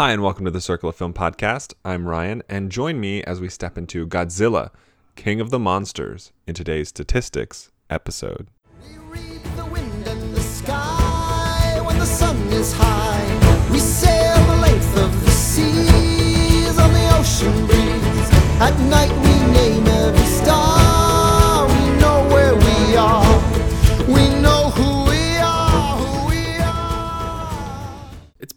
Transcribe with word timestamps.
Hi, 0.00 0.12
and 0.12 0.22
welcome 0.22 0.46
to 0.46 0.50
the 0.50 0.62
Circle 0.62 0.88
of 0.88 0.96
Film 0.96 1.12
podcast. 1.12 1.74
I'm 1.84 2.08
Ryan, 2.08 2.42
and 2.48 2.72
join 2.72 2.98
me 2.98 3.22
as 3.24 3.38
we 3.38 3.50
step 3.50 3.76
into 3.76 4.06
Godzilla, 4.06 4.70
King 5.14 5.42
of 5.42 5.50
the 5.50 5.58
Monsters, 5.58 6.32
in 6.46 6.54
today's 6.54 6.88
statistics 6.88 7.70
episode. 7.90 8.46
We 8.80 8.96
read 8.96 9.42
the 9.56 9.66
wind 9.66 10.08
and 10.08 10.34
the 10.34 10.40
sky 10.40 11.82
when 11.84 11.98
the 11.98 12.06
sun 12.06 12.38
is 12.48 12.72
high. 12.72 13.68
We 13.70 13.78
sail 13.78 14.42
the 14.46 14.56
length 14.62 14.96
of 14.96 15.22
the 15.22 15.30
seas 15.32 16.78
on 16.78 16.94
the 16.94 17.18
ocean 17.18 17.66
breeze. 17.66 18.30
At 18.58 18.80
night 18.88 19.12
we 19.12 19.52
name 19.52 19.86
every 19.86 20.24
star. 20.24 20.89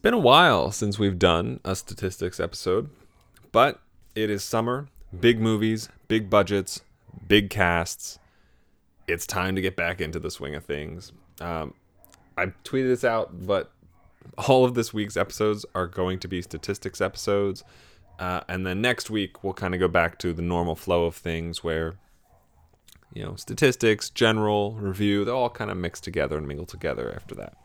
Been 0.03 0.13
a 0.13 0.19
while 0.19 0.69
since 0.69 0.99
we've 0.99 1.17
done 1.17 1.61
a 1.63 1.75
statistics 1.75 2.37
episode, 2.37 2.89
but 3.53 3.79
it 4.15 4.29
is 4.29 4.43
summer, 4.43 4.89
big 5.17 5.39
movies, 5.39 5.87
big 6.09 6.29
budgets, 6.29 6.81
big 7.29 7.49
casts. 7.49 8.19
It's 9.07 9.25
time 9.25 9.55
to 9.55 9.61
get 9.61 9.77
back 9.77 10.01
into 10.01 10.19
the 10.19 10.29
swing 10.29 10.55
of 10.55 10.65
things. 10.65 11.13
Um, 11.39 11.73
I 12.37 12.47
tweeted 12.65 12.89
this 12.89 13.05
out, 13.05 13.47
but 13.47 13.71
all 14.45 14.65
of 14.65 14.73
this 14.75 14.93
week's 14.93 15.15
episodes 15.15 15.65
are 15.73 15.87
going 15.87 16.19
to 16.19 16.27
be 16.27 16.41
statistics 16.41 16.99
episodes. 16.99 17.63
Uh, 18.19 18.41
and 18.49 18.65
then 18.65 18.81
next 18.81 19.09
week, 19.09 19.41
we'll 19.41 19.53
kind 19.53 19.73
of 19.73 19.79
go 19.79 19.87
back 19.87 20.19
to 20.19 20.33
the 20.33 20.41
normal 20.41 20.75
flow 20.75 21.05
of 21.05 21.15
things 21.15 21.63
where, 21.63 21.95
you 23.13 23.23
know, 23.23 23.35
statistics, 23.37 24.09
general, 24.09 24.73
review, 24.73 25.23
they 25.23 25.31
all 25.31 25.49
kind 25.49 25.71
of 25.71 25.77
mix 25.77 26.01
together 26.01 26.37
and 26.37 26.45
mingle 26.45 26.65
together 26.65 27.13
after 27.15 27.35
that. 27.35 27.55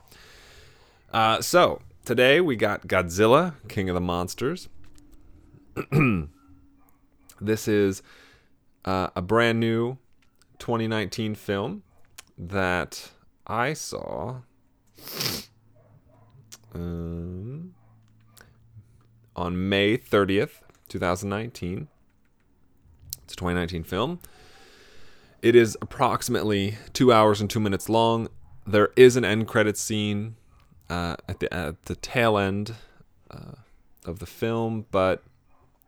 Uh, 1.13 1.41
so 1.41 1.81
today 2.09 2.41
we 2.41 2.57
got 2.57 2.89
Godzilla, 2.89 3.53
King 3.69 3.91
of 3.91 3.95
the 3.95 4.01
Monsters. 4.01 4.71
this 7.39 7.69
is 7.69 8.03
uh, 8.87 9.09
a 9.15 9.21
brand 9.21 9.61
new 9.61 9.99
2019 10.59 11.35
film 11.35 11.83
that 12.39 13.11
I 13.47 13.75
saw 13.75 14.37
um, 16.75 17.75
on 19.37 19.69
May 19.69 19.99
30th, 19.99 20.63
2019. 20.89 21.89
It's 23.23 23.35
a 23.35 23.37
2019 23.37 23.85
film. 23.85 24.21
It 25.43 25.55
is 25.55 25.77
approximately 25.83 26.79
two 26.95 27.13
hours 27.13 27.43
and 27.43 27.51
two 27.51 27.61
minutes 27.61 27.91
long. 27.91 28.29
There 28.67 28.93
is 28.97 29.17
an 29.17 29.27
end 29.27 29.47
credit 29.47 29.77
scene 29.77 30.37
uh, 30.91 31.17
at 31.29 31.41
the 31.41 31.53
at 31.53 31.85
the 31.85 31.97
tail 31.97 32.39
end 32.39 32.75
uh, 33.31 33.53
of 34.05 34.19
the 34.19 34.27
film, 34.27 34.87
but 34.91 35.23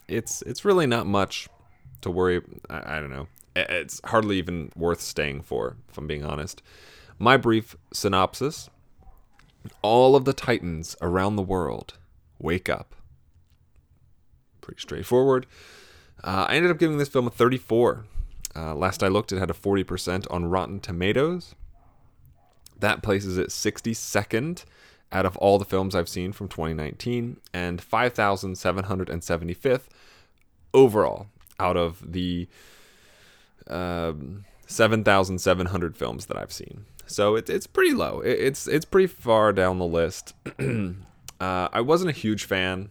it's 0.09 0.43
it's 0.43 0.65
really 0.65 0.87
not 0.87 1.07
much 1.07 1.49
to 2.03 2.11
worry. 2.11 2.43
I, 2.69 2.97
I 2.97 3.01
don't 3.01 3.11
know. 3.11 3.29
It's 3.57 4.01
hardly 4.05 4.39
even 4.39 4.71
worth 4.77 5.01
staying 5.01 5.43
for, 5.43 5.77
if 5.89 5.99
I'm 5.99 6.07
being 6.07 6.25
honest. 6.25 6.63
My 7.19 7.37
brief 7.37 7.77
synopsis: 7.93 8.71
All 9.83 10.17
of 10.17 10.25
the 10.25 10.33
titans 10.33 10.97
around 11.01 11.37
the 11.37 11.43
world 11.43 11.95
wake 12.39 12.69
up. 12.69 12.95
Pretty 14.61 14.81
straightforward. 14.81 15.47
Uh, 16.23 16.47
I 16.49 16.57
ended 16.57 16.71
up 16.71 16.79
giving 16.79 16.99
this 16.99 17.09
film 17.09 17.27
a 17.27 17.31
34. 17.31 18.05
Uh, 18.55 18.75
last 18.75 19.03
I 19.03 19.09
looked, 19.09 19.33
it 19.33 19.39
had 19.39 19.51
a 19.51 19.55
40% 19.55 20.27
on 20.31 20.47
Rotten 20.47 20.81
Tomatoes. 20.81 21.55
That 22.79 23.03
places 23.03 23.39
it 23.39 23.49
62nd 23.49 24.65
out 25.13 25.27
of 25.27 25.37
all 25.39 25.59
the 25.59 25.65
films 25.65 25.95
I've 25.95 26.09
seen 26.09 26.33
from 26.33 26.49
2019 26.49 27.39
and 27.53 27.81
5,775th 27.81 29.83
overall 30.73 31.27
out 31.59 31.77
of 31.77 32.13
the 32.13 32.49
um, 33.67 34.45
7,700 34.67 35.97
films 35.97 36.27
that 36.27 36.37
I've 36.37 36.53
seen. 36.53 36.85
So 37.07 37.35
it's 37.35 37.51
it's 37.51 37.67
pretty 37.67 37.93
low. 37.93 38.21
It, 38.21 38.39
it's 38.39 38.69
it's 38.69 38.85
pretty 38.85 39.09
far 39.09 39.53
down 39.53 39.79
the 39.79 39.85
list. 39.85 40.33
uh, 40.61 41.69
I 41.73 41.81
wasn't 41.81 42.11
a 42.11 42.15
huge 42.15 42.45
fan. 42.45 42.89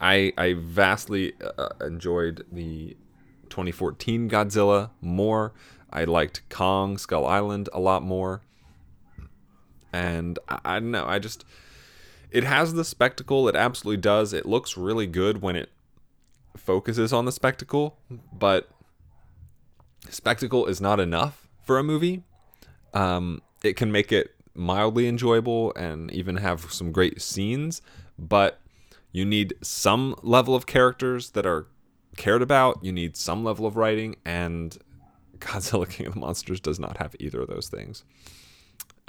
I 0.00 0.32
I 0.38 0.54
vastly 0.56 1.32
uh, 1.58 1.70
enjoyed 1.80 2.46
the 2.52 2.96
2014 3.48 4.30
Godzilla 4.30 4.90
more. 5.00 5.52
I 5.92 6.04
liked 6.04 6.48
Kong 6.48 6.98
Skull 6.98 7.26
Island 7.26 7.68
a 7.72 7.80
lot 7.80 8.04
more. 8.04 8.42
And 9.92 10.38
I, 10.48 10.58
I 10.64 10.80
don't 10.80 10.90
know, 10.90 11.06
I 11.06 11.18
just 11.18 11.44
it 12.30 12.44
has 12.44 12.74
the 12.74 12.84
spectacle, 12.84 13.48
it 13.48 13.56
absolutely 13.56 14.00
does. 14.00 14.32
It 14.32 14.46
looks 14.46 14.76
really 14.76 15.06
good 15.06 15.42
when 15.42 15.56
it 15.56 15.70
focuses 16.56 17.12
on 17.12 17.24
the 17.24 17.32
spectacle, 17.32 17.98
but 18.32 18.68
spectacle 20.08 20.66
is 20.66 20.80
not 20.80 21.00
enough 21.00 21.48
for 21.62 21.78
a 21.78 21.82
movie. 21.82 22.22
Um, 22.94 23.42
it 23.62 23.76
can 23.76 23.90
make 23.92 24.12
it 24.12 24.34
mildly 24.54 25.08
enjoyable 25.08 25.72
and 25.74 26.10
even 26.12 26.36
have 26.36 26.72
some 26.72 26.92
great 26.92 27.20
scenes, 27.20 27.82
but 28.18 28.60
you 29.12 29.24
need 29.24 29.54
some 29.62 30.14
level 30.22 30.54
of 30.54 30.66
characters 30.66 31.30
that 31.30 31.46
are 31.46 31.66
cared 32.16 32.42
about. 32.42 32.84
You 32.84 32.92
need 32.92 33.16
some 33.16 33.44
level 33.44 33.66
of 33.66 33.76
writing, 33.76 34.16
and 34.24 34.76
Godzilla 35.38 35.88
King 35.90 36.06
of 36.06 36.14
the 36.14 36.20
Monsters 36.20 36.60
does 36.60 36.78
not 36.78 36.98
have 36.98 37.16
either 37.18 37.40
of 37.40 37.48
those 37.48 37.68
things. 37.68 38.04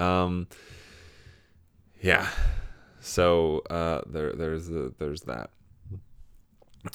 Um, 0.01 0.47
yeah. 2.01 2.27
So 2.99 3.59
uh, 3.69 4.01
there, 4.05 4.33
there's 4.33 4.67
the, 4.67 4.93
there's 4.97 5.21
that. 5.21 5.49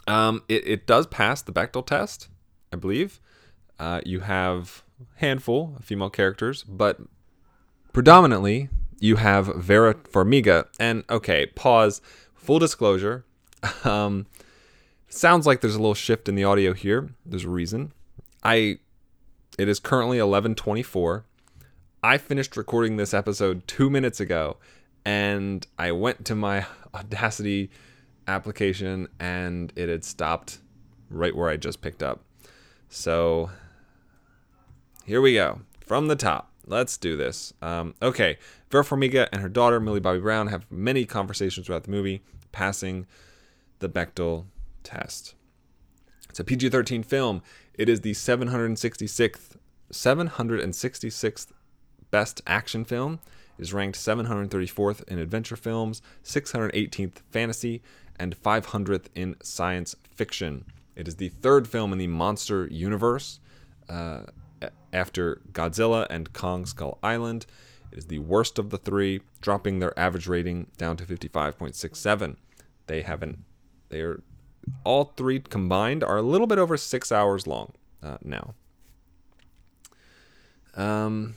Um, 0.06 0.42
it, 0.48 0.66
it 0.66 0.86
does 0.86 1.06
pass 1.06 1.42
the 1.42 1.52
Bechdel 1.52 1.86
test, 1.86 2.28
I 2.72 2.76
believe. 2.76 3.20
Uh, 3.78 4.00
you 4.04 4.20
have 4.20 4.82
handful 5.16 5.74
of 5.78 5.84
female 5.84 6.10
characters, 6.10 6.64
but 6.64 6.98
predominantly 7.92 8.68
you 8.98 9.16
have 9.16 9.46
Vera 9.56 9.94
Farmiga. 9.94 10.66
And 10.80 11.04
okay, 11.10 11.46
pause. 11.46 12.00
Full 12.34 12.58
disclosure. 12.58 13.24
Um, 13.84 14.26
sounds 15.08 15.44
like 15.46 15.60
there's 15.60 15.74
a 15.74 15.80
little 15.80 15.94
shift 15.94 16.28
in 16.28 16.36
the 16.36 16.44
audio 16.44 16.72
here. 16.72 17.08
There's 17.24 17.44
a 17.44 17.48
reason. 17.48 17.92
I 18.44 18.78
it 19.58 19.68
is 19.68 19.80
currently 19.80 20.18
11:24. 20.18 21.24
I 22.06 22.18
finished 22.18 22.56
recording 22.56 22.98
this 22.98 23.12
episode 23.12 23.66
2 23.66 23.90
minutes 23.90 24.20
ago 24.20 24.58
and 25.04 25.66
I 25.76 25.90
went 25.90 26.24
to 26.26 26.36
my 26.36 26.64
Audacity 26.94 27.68
application 28.28 29.08
and 29.18 29.72
it 29.74 29.88
had 29.88 30.04
stopped 30.04 30.58
right 31.10 31.34
where 31.34 31.48
I 31.50 31.56
just 31.56 31.80
picked 31.80 32.04
up. 32.04 32.22
So 32.88 33.50
here 35.04 35.20
we 35.20 35.34
go 35.34 35.62
from 35.80 36.06
the 36.06 36.14
top. 36.14 36.52
Let's 36.64 36.96
do 36.96 37.16
this. 37.16 37.52
Um, 37.60 37.96
okay, 38.00 38.38
Vera 38.70 38.84
Farmiga 38.84 39.28
and 39.32 39.42
her 39.42 39.48
daughter 39.48 39.80
Millie 39.80 39.98
Bobby 39.98 40.20
Brown 40.20 40.46
have 40.46 40.70
many 40.70 41.06
conversations 41.06 41.66
throughout 41.66 41.82
the 41.82 41.90
movie, 41.90 42.22
passing 42.52 43.08
the 43.80 43.88
Bechdel 43.88 44.44
test. 44.84 45.34
It's 46.30 46.38
a 46.38 46.44
PG-13 46.44 47.04
film. 47.04 47.42
It 47.74 47.88
is 47.88 48.02
the 48.02 48.12
766th 48.12 49.56
766th 49.92 51.48
best 52.10 52.42
action 52.46 52.84
film. 52.84 53.20
is 53.58 53.72
ranked 53.72 53.98
734th 53.98 55.02
in 55.08 55.18
adventure 55.18 55.56
films, 55.56 56.02
618th 56.24 57.18
fantasy, 57.30 57.82
and 58.18 58.40
500th 58.40 59.06
in 59.14 59.36
science 59.42 59.96
fiction. 60.14 60.64
It 60.94 61.08
is 61.08 61.16
the 61.16 61.28
third 61.28 61.68
film 61.68 61.92
in 61.92 61.98
the 61.98 62.06
monster 62.06 62.66
universe 62.70 63.40
uh, 63.88 64.22
after 64.92 65.40
Godzilla 65.52 66.06
and 66.08 66.32
Kong 66.32 66.66
Skull 66.66 66.98
Island. 67.02 67.46
It 67.92 67.98
is 67.98 68.06
the 68.06 68.18
worst 68.18 68.58
of 68.58 68.70
the 68.70 68.78
three, 68.78 69.20
dropping 69.40 69.78
their 69.78 69.98
average 69.98 70.26
rating 70.26 70.68
down 70.76 70.96
to 70.96 71.04
55.67. 71.04 72.36
They 72.86 73.02
haven't. 73.02 73.44
They 73.88 74.00
are 74.00 74.22
all 74.84 75.12
three 75.16 75.40
combined 75.40 76.02
are 76.02 76.16
a 76.16 76.22
little 76.22 76.46
bit 76.46 76.58
over 76.58 76.76
six 76.76 77.12
hours 77.12 77.46
long 77.46 77.72
uh, 78.02 78.18
now. 78.22 78.54
Um. 80.74 81.36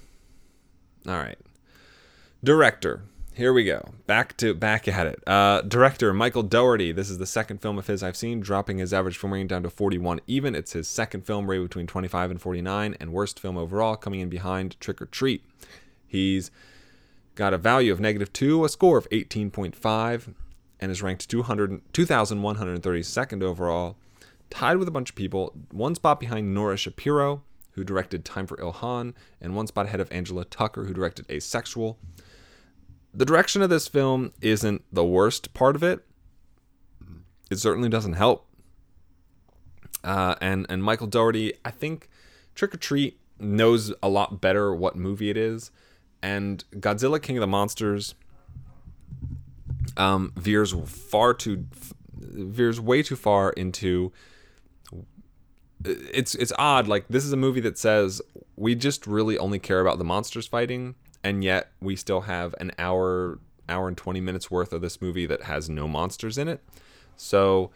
All 1.08 1.18
right. 1.18 1.38
Director. 2.44 3.04
Here 3.34 3.54
we 3.54 3.64
go. 3.64 3.92
Back 4.06 4.36
to 4.38 4.54
back 4.54 4.88
at 4.88 5.08
it. 5.08 5.24
Uh, 5.26 5.62
director 5.62 6.14
Michael 6.14 6.44
Dougherty. 6.44 6.92
This 6.92 7.10
is 7.10 7.20
the 7.20 7.26
second 7.26 7.62
film 7.62 7.78
of 7.78 7.88
his 7.88 8.04
I've 8.04 8.18
seen, 8.18 8.42
dropping 8.42 8.80
his 8.80 8.94
average 8.94 9.18
film 9.18 9.32
rating 9.32 9.48
down 9.48 9.64
to 9.64 9.70
41 9.70 10.20
even. 10.28 10.56
It's 10.56 10.74
his 10.74 10.90
second 10.90 11.26
film 11.26 11.50
rated 11.50 11.70
between 11.70 11.88
25 11.88 12.32
and 12.32 12.42
49, 12.42 12.98
and 13.00 13.14
worst 13.14 13.40
film 13.40 13.58
overall, 13.58 13.96
coming 13.96 14.20
in 14.20 14.28
behind 14.28 14.78
Trick 14.82 15.02
or 15.02 15.06
Treat. 15.06 15.42
He's 16.06 16.52
got 17.36 17.54
a 17.54 17.58
value 17.58 17.94
of 17.94 18.02
negative 18.02 18.34
two, 18.34 18.66
a 18.66 18.70
score 18.70 18.98
of 18.98 19.10
18.5, 19.10 20.34
and 20.82 20.92
is 20.92 21.02
ranked 21.02 21.30
200, 21.30 21.82
2,132nd 21.94 23.42
overall, 23.42 23.96
tied 24.50 24.76
with 24.76 24.90
a 24.90 24.92
bunch 24.92 25.12
of 25.12 25.16
people, 25.16 25.54
one 25.72 25.96
spot 25.96 26.20
behind 26.20 26.54
Norah 26.54 26.76
Shapiro, 26.76 27.44
who 27.80 27.86
directed 27.86 28.26
Time 28.26 28.46
for 28.46 28.58
Ilhan, 28.58 29.14
and 29.40 29.56
one 29.56 29.68
spot 29.68 29.86
ahead 29.86 30.02
of 30.02 30.12
Angela 30.12 30.44
Tucker, 30.44 30.84
who 30.84 30.94
directed 30.94 31.26
Asexual. 31.32 31.98
The 33.14 33.26
direction 33.26 33.62
of 33.62 33.70
this 33.70 33.88
film 33.88 34.34
isn't 34.42 34.84
the 34.92 35.06
worst 35.06 35.54
part 35.54 35.78
of 35.78 35.84
it. 35.84 36.06
it 37.50 37.58
certainly 37.58 37.88
doesn't 37.88 38.14
help. 38.14 38.46
Uh, 40.04 40.36
and 40.42 40.66
and 40.70 40.84
Michael 40.84 41.08
Dougherty, 41.08 41.54
I 41.64 41.72
think 41.72 42.10
Trick 42.54 42.74
or 42.74 42.78
Treat 42.78 43.18
knows 43.40 43.94
a 44.04 44.10
lot 44.10 44.42
better 44.42 44.76
what 44.76 44.98
movie 44.98 45.30
it 45.30 45.38
is, 45.38 45.72
and 46.22 46.64
Godzilla 46.76 47.22
King 47.22 47.38
of 47.38 47.42
the 47.42 47.48
Monsters 47.48 48.16
um, 49.96 50.34
veers 50.36 50.74
far 50.86 51.34
too 51.34 51.66
veers 52.14 52.80
way 52.80 53.02
too 53.02 53.16
far 53.16 53.52
into 53.52 54.12
it's 55.86 56.36
it's 56.36 56.52
odd 56.58 56.88
like 56.88 57.08
this 57.08 57.24
is 57.24 57.32
a 57.32 57.38
movie 57.38 57.62
that 57.62 57.78
says 57.78 58.22
we 58.56 58.76
just 58.76 59.08
really 59.08 59.38
only 59.38 59.60
care 59.60 59.80
about 59.80 59.98
the 59.98 60.04
monsters 60.04 60.46
fighting 60.46 60.96
and 61.24 61.44
yet 61.44 61.72
we 61.80 61.96
still 61.96 62.22
have 62.22 62.54
an 62.60 62.72
hour 62.78 63.40
hour 63.70 63.88
and 63.88 63.98
20 63.98 64.20
minutes 64.20 64.50
worth 64.50 64.74
of 64.74 64.82
this 64.82 65.02
movie 65.02 65.26
that 65.26 65.44
has 65.44 65.70
no 65.70 65.88
monsters 65.88 66.38
in 66.38 66.48
it. 66.48 66.62
So 67.16 67.72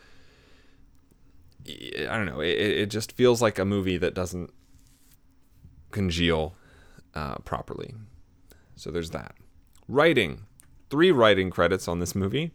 i 1.65 2.17
don't 2.17 2.25
know 2.25 2.41
it, 2.41 2.59
it 2.59 2.85
just 2.87 3.13
feels 3.13 3.41
like 3.41 3.57
a 3.57 3.63
movie 3.63 3.95
that 3.95 4.13
doesn't 4.13 4.51
congeal 5.91 6.55
uh, 7.15 7.35
properly. 7.45 7.93
So 8.75 8.91
there's 8.91 9.11
that. 9.11 9.35
Writing. 9.87 10.45
Three 10.89 11.11
writing 11.11 11.49
credits 11.49 11.87
on 11.87 11.99
this 11.99 12.15
movie 12.15 12.51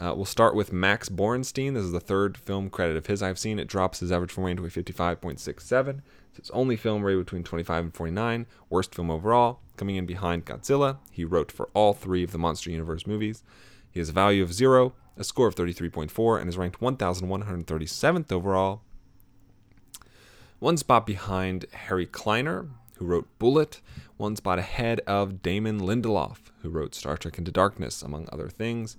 uh, 0.00 0.12
we'll 0.14 0.24
start 0.24 0.54
with 0.54 0.72
Max 0.72 1.08
Borenstein. 1.08 1.74
This 1.74 1.84
is 1.84 1.92
the 1.92 2.00
third 2.00 2.36
film 2.36 2.70
credit 2.70 2.96
of 2.96 3.06
his 3.06 3.22
I've 3.22 3.38
seen. 3.38 3.58
It 3.58 3.66
drops 3.66 3.98
his 3.98 4.12
average 4.12 4.30
film 4.30 4.46
rating 4.46 4.58
to 4.58 4.64
a 4.64 4.82
55.67. 4.82 6.02
It's 6.28 6.38
his 6.38 6.50
only 6.50 6.76
film 6.76 7.02
rated 7.02 7.24
between 7.24 7.42
25 7.42 7.84
and 7.84 7.94
49. 7.94 8.46
Worst 8.70 8.94
film 8.94 9.10
overall. 9.10 9.60
Coming 9.76 9.96
in 9.96 10.06
behind 10.06 10.44
Godzilla. 10.44 10.98
He 11.10 11.24
wrote 11.24 11.50
for 11.50 11.68
all 11.74 11.94
three 11.94 12.22
of 12.22 12.30
the 12.30 12.38
Monster 12.38 12.70
Universe 12.70 13.06
movies. 13.06 13.42
He 13.90 13.98
has 13.98 14.08
a 14.08 14.12
value 14.12 14.42
of 14.42 14.52
zero, 14.52 14.94
a 15.16 15.24
score 15.24 15.48
of 15.48 15.56
33.4, 15.56 16.40
and 16.40 16.48
is 16.48 16.56
ranked 16.56 16.80
1,137th 16.80 18.30
overall. 18.30 18.82
One 20.60 20.76
spot 20.76 21.06
behind 21.06 21.66
Harry 21.72 22.06
Kleiner, 22.06 22.68
who 22.96 23.06
wrote 23.06 23.28
Bullitt, 23.38 23.80
One 24.16 24.36
spot 24.36 24.58
ahead 24.58 25.00
of 25.06 25.42
Damon 25.42 25.80
Lindelof, 25.80 26.38
who 26.62 26.68
wrote 26.68 26.94
Star 26.94 27.16
Trek 27.16 27.38
Into 27.38 27.52
Darkness, 27.52 28.02
among 28.02 28.28
other 28.32 28.48
things. 28.48 28.96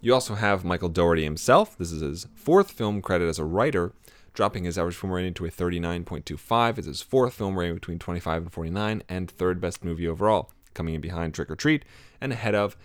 You 0.00 0.14
also 0.14 0.34
have 0.34 0.64
Michael 0.64 0.88
Dougherty 0.88 1.24
himself. 1.24 1.76
This 1.78 1.90
is 1.90 2.02
his 2.02 2.26
fourth 2.34 2.70
film 2.70 3.02
credit 3.02 3.28
as 3.28 3.38
a 3.38 3.44
writer, 3.44 3.92
dropping 4.34 4.64
his 4.64 4.78
average 4.78 4.96
film 4.96 5.12
rating 5.12 5.34
to 5.34 5.46
a 5.46 5.50
39.25. 5.50 6.78
It's 6.78 6.86
his 6.86 7.02
fourth 7.02 7.34
film 7.34 7.58
rating 7.58 7.74
between 7.74 7.98
25 7.98 8.42
and 8.42 8.52
49, 8.52 9.02
and 9.08 9.30
third 9.30 9.60
best 9.60 9.84
movie 9.84 10.06
overall, 10.06 10.52
coming 10.74 10.94
in 10.94 11.00
behind 11.00 11.34
Trick 11.34 11.50
or 11.50 11.56
Treat 11.56 11.84
and 12.20 12.32
ahead 12.32 12.54
of 12.54 12.76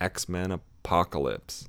X 0.00 0.28
Men 0.28 0.52
Apocalypse. 0.52 1.68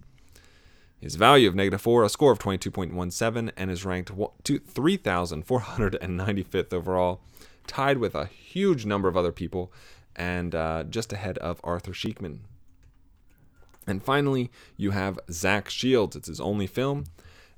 His 1.00 1.16
value 1.16 1.48
of 1.48 1.56
negative 1.56 1.81
4, 1.81 2.04
a 2.04 2.10
score 2.10 2.34
of 2.34 2.40
22.17, 2.40 3.52
and 3.56 3.72
is 3.72 3.86
ranked 3.86 4.12
3,495th 4.12 6.74
overall, 6.74 7.22
tied 7.68 8.00
with 8.00 8.16
a 8.16 8.25
huge 8.25 8.86
number 8.86 9.07
of 9.07 9.16
other 9.16 9.31
people, 9.31 9.72
and 10.13 10.54
uh, 10.54 10.84
just 10.84 11.13
ahead 11.13 11.38
of 11.38 11.62
Arthur 11.63 11.94
Sheekman. 11.94 12.40
And 13.89 14.03
finally, 14.03 14.51
you 14.77 14.91
have 14.91 15.19
Zach 15.31 15.69
Shields. 15.69 16.15
It's 16.15 16.27
his 16.27 16.39
only 16.39 16.68
film. 16.68 17.06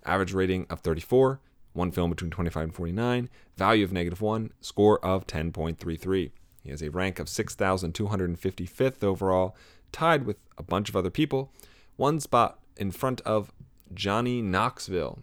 Average 0.06 0.34
rating 0.34 0.66
of 0.70 0.80
34. 0.80 1.40
One 1.74 1.92
film 1.92 2.10
between 2.10 2.32
25 2.32 2.64
and 2.64 2.76
49. 2.76 3.30
Value 3.58 3.84
of 3.84 3.92
negative 3.92 4.22
1. 4.22 4.52
Score 4.62 5.04
of 5.06 5.28
10.33. 5.28 6.32
He 6.64 6.70
has 6.70 6.82
a 6.82 6.90
rank 6.90 7.20
of 7.20 7.28
6,255th 7.28 9.04
overall, 9.04 9.56
tied 9.92 10.26
with 10.26 10.38
a 10.58 10.64
bunch 10.64 10.90
of 10.90 10.96
other 10.96 11.10
people. 11.10 11.52
One 11.98 12.20
spot 12.20 12.60
in 12.78 12.92
front 12.92 13.20
of 13.22 13.52
Johnny 13.94 14.42
Knoxville. 14.42 15.20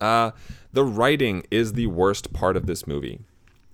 Uh, 0.00 0.30
the 0.72 0.84
writing 0.84 1.44
is 1.50 1.74
the 1.74 1.86
worst 1.86 2.32
part 2.32 2.56
of 2.56 2.66
this 2.66 2.86
movie. 2.86 3.20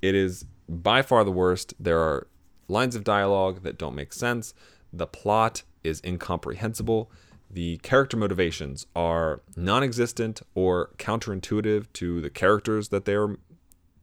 It 0.03 0.15
is 0.15 0.47
by 0.69 1.03
far 1.03 1.25
the 1.25 1.31
worst. 1.31 1.75
There 1.79 2.01
are 2.01 2.27
lines 2.67 2.95
of 2.95 3.05
dialogue 3.05 3.63
that 3.63 3.79
don't 3.79 3.95
make 3.95 4.13
sense. 4.13 4.53
The 4.93 5.07
plot 5.07 5.63
is 5.85 6.01
incomprehensible. 6.05 7.11
The 7.51 7.79
character 7.79 8.17
motivations 8.17 8.87
are 8.95 9.43
non 9.57 9.83
existent 9.83 10.43
or 10.55 10.91
counterintuitive 10.99 11.87
to 11.95 12.21
the 12.21 12.31
characters 12.31 12.89
that 12.89 13.05
they 13.05 13.15
are 13.15 13.37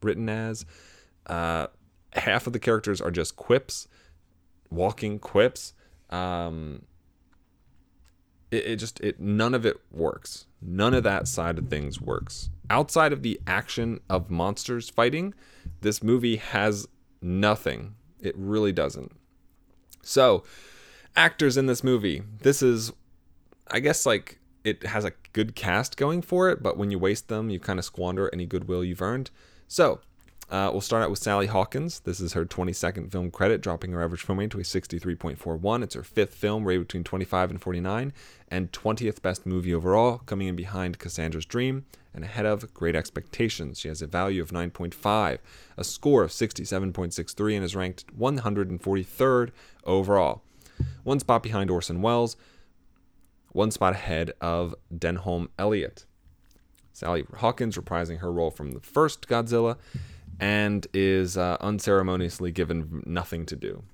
written 0.02 0.28
as. 0.28 0.66
Uh, 1.26 1.68
half 2.12 2.46
of 2.46 2.52
the 2.52 2.58
characters 2.58 3.00
are 3.00 3.10
just 3.10 3.36
quips, 3.36 3.86
walking 4.70 5.18
quips. 5.18 5.74
Um, 6.10 6.82
it, 8.50 8.66
it 8.66 8.76
just 8.76 9.00
it 9.00 9.20
none 9.20 9.54
of 9.54 9.66
it 9.66 9.76
works. 9.90 10.46
None 10.60 10.94
of 10.94 11.04
that 11.04 11.28
side 11.28 11.58
of 11.58 11.68
things 11.68 12.00
works. 12.00 12.50
Outside 12.70 13.12
of 13.12 13.22
the 13.22 13.40
action 13.46 14.00
of 14.08 14.30
monsters 14.30 14.90
fighting, 14.90 15.34
this 15.82 16.02
movie 16.02 16.36
has 16.36 16.88
nothing. 17.22 17.94
It 18.20 18.34
really 18.36 18.72
doesn't. 18.72 19.12
So, 20.02 20.44
actors 21.16 21.56
in 21.56 21.66
this 21.66 21.82
movie. 21.82 22.22
This 22.42 22.62
is, 22.62 22.92
I 23.68 23.80
guess, 23.80 24.06
like 24.06 24.38
it 24.64 24.84
has 24.84 25.04
a 25.04 25.12
good 25.32 25.54
cast 25.54 25.96
going 25.96 26.22
for 26.22 26.50
it, 26.50 26.62
but 26.62 26.76
when 26.76 26.90
you 26.90 26.98
waste 26.98 27.28
them, 27.28 27.50
you 27.50 27.58
kind 27.58 27.78
of 27.78 27.84
squander 27.84 28.30
any 28.32 28.46
goodwill 28.46 28.84
you've 28.84 29.02
earned. 29.02 29.30
So, 29.68 30.00
uh, 30.48 30.70
we'll 30.70 30.80
start 30.80 31.02
out 31.02 31.10
with 31.10 31.18
Sally 31.18 31.46
Hawkins. 31.46 32.00
This 32.00 32.20
is 32.20 32.34
her 32.34 32.44
22nd 32.44 33.10
film 33.10 33.32
credit, 33.32 33.60
dropping 33.60 33.90
her 33.92 34.02
average 34.02 34.22
film 34.22 34.38
rating 34.38 34.50
to 34.50 34.60
a 34.60 34.62
63.41. 34.62 35.82
It's 35.82 35.94
her 35.94 36.04
fifth 36.04 36.34
film, 36.34 36.64
rated 36.64 36.86
between 36.86 37.02
25 37.02 37.50
and 37.50 37.60
49, 37.60 38.12
and 38.48 38.70
20th 38.70 39.22
best 39.22 39.44
movie 39.44 39.74
overall, 39.74 40.18
coming 40.18 40.46
in 40.46 40.54
behind 40.54 41.00
Cassandra's 41.00 41.46
Dream 41.46 41.84
and 42.14 42.24
ahead 42.24 42.46
of 42.46 42.72
Great 42.72 42.94
Expectations. 42.94 43.80
She 43.80 43.88
has 43.88 44.00
a 44.00 44.06
value 44.06 44.40
of 44.40 44.50
9.5, 44.50 45.38
a 45.76 45.84
score 45.84 46.22
of 46.22 46.30
67.63, 46.30 47.56
and 47.56 47.64
is 47.64 47.76
ranked 47.76 48.16
143rd 48.16 49.50
overall. 49.84 50.42
One 51.06 51.20
spot 51.20 51.44
behind 51.44 51.70
Orson 51.70 52.02
Welles, 52.02 52.36
one 53.52 53.70
spot 53.70 53.92
ahead 53.92 54.32
of 54.40 54.74
Denholm 54.92 55.46
Elliott. 55.56 56.04
Sally 56.92 57.24
Hawkins 57.36 57.76
reprising 57.76 58.18
her 58.18 58.32
role 58.32 58.50
from 58.50 58.72
the 58.72 58.80
first 58.80 59.28
Godzilla 59.28 59.76
and 60.40 60.84
is 60.92 61.36
uh, 61.36 61.58
unceremoniously 61.60 62.50
given 62.50 63.04
nothing 63.06 63.46
to 63.46 63.54
do. 63.54 63.84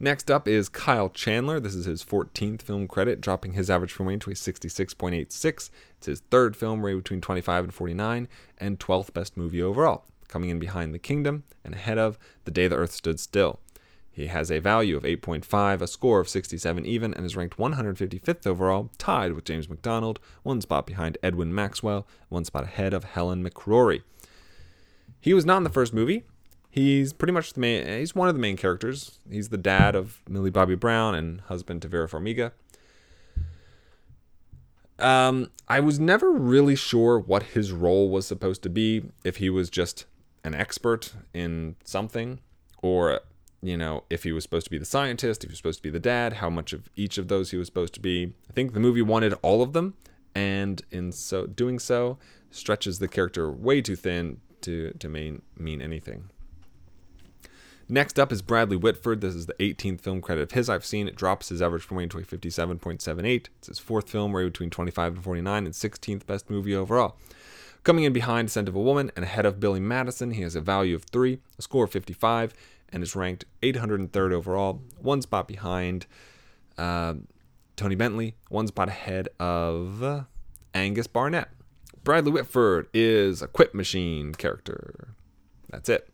Next 0.00 0.30
up 0.30 0.48
is 0.48 0.70
Kyle 0.70 1.10
Chandler. 1.10 1.60
This 1.60 1.74
is 1.74 1.84
his 1.84 2.02
14th 2.02 2.62
film 2.62 2.88
credit, 2.88 3.20
dropping 3.20 3.52
his 3.52 3.68
average 3.68 3.92
film 3.92 4.08
rating 4.08 4.20
to 4.20 4.30
a 4.30 4.32
66.86. 4.32 5.70
It's 5.98 6.06
his 6.06 6.20
third 6.30 6.56
film 6.56 6.82
rated 6.82 7.04
between 7.04 7.20
25 7.20 7.64
and 7.64 7.74
49, 7.74 8.26
and 8.56 8.80
12th 8.80 9.12
best 9.12 9.36
movie 9.36 9.62
overall, 9.62 10.06
coming 10.28 10.48
in 10.48 10.58
behind 10.58 10.94
The 10.94 10.98
Kingdom 10.98 11.44
and 11.62 11.74
ahead 11.74 11.98
of 11.98 12.18
The 12.46 12.52
Day 12.52 12.68
the 12.68 12.76
Earth 12.76 12.92
Stood 12.92 13.20
Still. 13.20 13.60
He 14.18 14.26
has 14.26 14.50
a 14.50 14.58
value 14.58 14.96
of 14.96 15.04
8.5, 15.04 15.80
a 15.80 15.86
score 15.86 16.18
of 16.18 16.28
67 16.28 16.84
even, 16.84 17.14
and 17.14 17.24
is 17.24 17.36
ranked 17.36 17.56
155th 17.56 18.48
overall, 18.48 18.90
tied 18.98 19.34
with 19.34 19.44
James 19.44 19.68
McDonald, 19.68 20.18
one 20.42 20.60
spot 20.60 20.88
behind 20.88 21.16
Edwin 21.22 21.54
Maxwell, 21.54 22.04
one 22.28 22.44
spot 22.44 22.64
ahead 22.64 22.92
of 22.92 23.04
Helen 23.04 23.48
McCrory. 23.48 24.02
He 25.20 25.32
was 25.32 25.46
not 25.46 25.58
in 25.58 25.62
the 25.62 25.70
first 25.70 25.94
movie. 25.94 26.24
He's 26.68 27.12
pretty 27.12 27.32
much 27.32 27.52
the 27.52 27.60
main. 27.60 27.86
He's 27.86 28.12
one 28.12 28.28
of 28.28 28.34
the 28.34 28.40
main 28.40 28.56
characters. 28.56 29.20
He's 29.30 29.50
the 29.50 29.56
dad 29.56 29.94
of 29.94 30.20
Millie 30.28 30.50
Bobby 30.50 30.74
Brown 30.74 31.14
and 31.14 31.42
husband 31.42 31.82
to 31.82 31.88
Vera 31.88 32.08
Farmiga. 32.08 32.50
Um, 34.98 35.52
I 35.68 35.78
was 35.78 36.00
never 36.00 36.32
really 36.32 36.74
sure 36.74 37.20
what 37.20 37.44
his 37.44 37.70
role 37.70 38.10
was 38.10 38.26
supposed 38.26 38.64
to 38.64 38.68
be. 38.68 39.12
If 39.22 39.36
he 39.36 39.48
was 39.48 39.70
just 39.70 40.06
an 40.42 40.56
expert 40.56 41.12
in 41.32 41.76
something, 41.84 42.40
or 42.82 43.20
you 43.62 43.76
know, 43.76 44.04
if 44.08 44.22
he 44.22 44.32
was 44.32 44.44
supposed 44.44 44.66
to 44.66 44.70
be 44.70 44.78
the 44.78 44.84
scientist, 44.84 45.42
if 45.42 45.50
he 45.50 45.52
was 45.52 45.58
supposed 45.58 45.78
to 45.80 45.82
be 45.82 45.90
the 45.90 45.98
dad, 45.98 46.34
how 46.34 46.48
much 46.48 46.72
of 46.72 46.88
each 46.96 47.18
of 47.18 47.28
those 47.28 47.50
he 47.50 47.56
was 47.56 47.66
supposed 47.66 47.94
to 47.94 48.00
be. 48.00 48.32
I 48.48 48.52
think 48.52 48.72
the 48.72 48.80
movie 48.80 49.02
wanted 49.02 49.34
all 49.42 49.62
of 49.62 49.72
them, 49.72 49.94
and 50.34 50.82
in 50.90 51.12
so 51.12 51.46
doing 51.46 51.78
so, 51.78 52.18
stretches 52.50 52.98
the 52.98 53.08
character 53.08 53.50
way 53.50 53.82
too 53.82 53.96
thin 53.96 54.40
to 54.62 54.92
to 54.92 55.08
mean 55.08 55.42
mean 55.56 55.82
anything. 55.82 56.30
Next 57.90 58.18
up 58.18 58.30
is 58.30 58.42
Bradley 58.42 58.76
Whitford. 58.76 59.22
This 59.22 59.34
is 59.34 59.46
the 59.46 59.54
18th 59.54 60.02
film 60.02 60.20
credit 60.20 60.42
of 60.42 60.52
his 60.52 60.68
I've 60.68 60.84
seen. 60.84 61.08
It 61.08 61.16
drops 61.16 61.48
his 61.48 61.62
average 61.62 61.82
from 61.82 61.96
rating 61.96 62.10
to 62.10 62.18
a 62.18 62.22
57.78. 62.22 63.46
It's 63.58 63.68
his 63.68 63.78
fourth 63.78 64.10
film 64.10 64.36
rated 64.36 64.52
between 64.52 64.68
25 64.68 65.14
and 65.14 65.24
49 65.24 65.64
and 65.64 65.74
16th 65.74 66.26
best 66.26 66.50
movie 66.50 66.76
overall. 66.76 67.16
Coming 67.84 68.04
in 68.04 68.12
behind 68.12 68.50
Scent 68.50 68.68
of 68.68 68.76
a 68.76 68.80
Woman 68.80 69.10
and 69.16 69.24
ahead 69.24 69.46
of 69.46 69.58
Billy 69.58 69.80
Madison, 69.80 70.32
he 70.32 70.42
has 70.42 70.54
a 70.54 70.60
value 70.60 70.94
of 70.94 71.04
3, 71.04 71.38
a 71.58 71.62
score 71.62 71.84
of 71.84 71.90
55, 71.90 72.52
and 72.92 73.02
is 73.02 73.14
ranked 73.16 73.44
803rd 73.62 74.32
overall, 74.32 74.82
one 74.98 75.22
spot 75.22 75.48
behind 75.48 76.06
uh, 76.76 77.14
Tony 77.76 77.94
Bentley, 77.94 78.34
one 78.48 78.66
spot 78.66 78.88
ahead 78.88 79.28
of 79.38 80.26
Angus 80.74 81.06
Barnett. 81.06 81.48
Bradley 82.04 82.32
Whitford 82.32 82.88
is 82.94 83.42
a 83.42 83.48
quip 83.48 83.74
machine 83.74 84.34
character. 84.34 85.14
That's 85.70 85.88
it. 85.88 86.08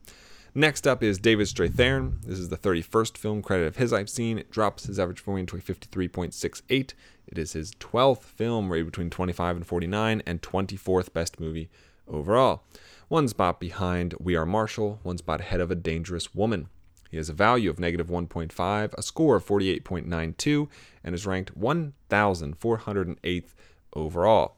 Next 0.57 0.87
up 0.87 1.03
is 1.03 1.19
David 1.19 1.49
Strathairn. 1.49 2.23
This 2.23 2.39
is 2.39 2.49
the 2.49 2.57
31st 2.57 3.19
film 3.19 3.43
credit 3.43 3.67
of 3.67 3.77
his 3.77 3.93
I've 3.93 4.09
seen. 4.09 4.39
It 4.39 4.51
drops 4.51 4.85
his 4.85 4.99
average 4.99 5.23
rating 5.27 5.47
to 5.47 5.57
a 5.57 5.61
53.68. 5.61 6.93
It 7.27 7.39
is 7.39 7.55
his 7.55 7.73
12th 7.73 8.23
film 8.23 8.71
rated 8.71 8.87
between 8.87 9.11
25 9.11 9.57
and 9.57 9.67
49 9.67 10.23
and 10.25 10.43
24th 10.43 11.13
best 11.13 11.41
movie 11.41 11.71
overall. 12.07 12.63
One 13.09 13.29
spot 13.29 13.61
behind 13.61 14.15
We 14.19 14.35
Are 14.35 14.47
Marshall, 14.47 14.99
one 15.03 15.19
spot 15.19 15.41
ahead 15.41 15.61
of 15.61 15.71
A 15.71 15.75
Dangerous 15.75 16.35
Woman. 16.35 16.69
He 17.11 17.19
has 17.19 17.29
a 17.29 17.35
value 17.35 17.69
of 17.69 17.79
negative 17.79 18.07
1.5, 18.09 18.95
a 18.97 19.03
score 19.03 19.37
of 19.37 19.45
48.92, 19.45 20.69
and 21.05 21.15
is 21.15 21.27
ranked 21.27 21.59
1,408th 21.59 23.55
overall. 23.95 24.57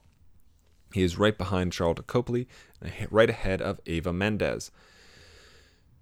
He 0.94 1.02
is 1.02 1.18
right 1.18 1.36
behind 1.36 1.72
Sharlto 1.72 2.06
Copley 2.06 2.46
and 2.80 2.92
right 3.10 3.28
ahead 3.28 3.60
of 3.60 3.80
Eva 3.84 4.12
Mendes. 4.12 4.70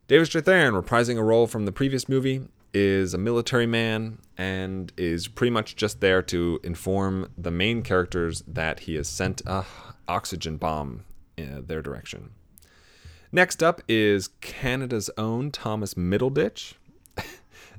David 0.07 0.29
Strathairn, 0.29 0.81
reprising 0.81 1.17
a 1.17 1.23
role 1.23 1.47
from 1.47 1.65
the 1.65 1.73
previous 1.73 2.11
movie, 2.11 2.43
is 2.75 3.15
a 3.15 3.19
military 3.19 3.67
man 3.67 4.19
and 4.37 4.93
is 4.99 5.29
pretty 5.29 5.51
much 5.51 5.77
just 5.77 6.01
there 6.01 6.21
to 6.21 6.61
inform 6.63 7.31
the 7.39 7.51
main 7.51 7.81
characters 7.81 8.45
that 8.47 8.81
he 8.81 8.97
has 8.97 9.09
sent 9.09 9.41
a 9.47 9.65
oxygen 10.07 10.59
bomb 10.59 11.05
their 11.37 11.83
direction. 11.83 12.31
Next 13.33 13.63
up 13.63 13.83
is 13.89 14.29
Canada's 14.41 15.11
own 15.19 15.51
Thomas 15.51 15.95
Middleditch. 15.95 16.75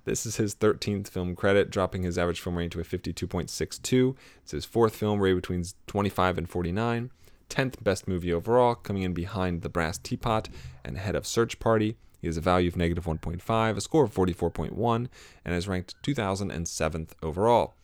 this 0.05 0.25
is 0.25 0.35
his 0.35 0.53
13th 0.55 1.07
film 1.07 1.35
credit, 1.35 1.69
dropping 1.69 2.03
his 2.03 2.17
average 2.17 2.41
film 2.41 2.57
rating 2.57 2.71
to 2.71 2.81
a 2.81 2.83
52.62. 2.83 4.15
It's 4.43 4.51
his 4.51 4.65
fourth 4.65 4.95
film, 4.95 5.19
rated 5.21 5.37
between 5.41 5.63
25 5.87 6.37
and 6.37 6.49
49. 6.49 7.11
10th 7.49 7.83
best 7.83 8.07
movie 8.07 8.33
overall, 8.33 8.75
coming 8.75 9.03
in 9.03 9.13
behind 9.13 9.61
The 9.61 9.69
Brass 9.69 9.97
Teapot 9.97 10.49
and 10.83 10.97
ahead 10.97 11.15
of 11.15 11.25
Search 11.25 11.59
Party. 11.59 11.95
He 12.19 12.27
has 12.27 12.37
a 12.37 12.41
value 12.41 12.67
of 12.67 12.75
negative 12.75 13.05
1.5, 13.05 13.77
a 13.77 13.81
score 13.81 14.03
of 14.03 14.13
44.1, 14.13 15.07
and 15.45 15.55
is 15.55 15.67
ranked 15.67 15.95
2007th 16.03 17.11
overall. 17.21 17.75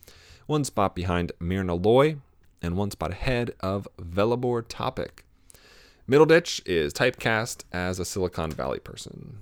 One 0.46 0.64
spot 0.64 0.94
behind 0.94 1.32
Myrna 1.38 1.74
Loy, 1.74 2.16
and 2.60 2.76
one 2.76 2.90
spot 2.90 3.12
ahead 3.12 3.54
of 3.60 3.88
Velibor 3.98 4.64
Topic. 4.68 5.24
Middleditch 6.08 6.60
is 6.66 6.92
typecast 6.92 7.62
as 7.72 8.00
a 8.00 8.04
Silicon 8.04 8.50
Valley 8.50 8.80
person. 8.80 9.38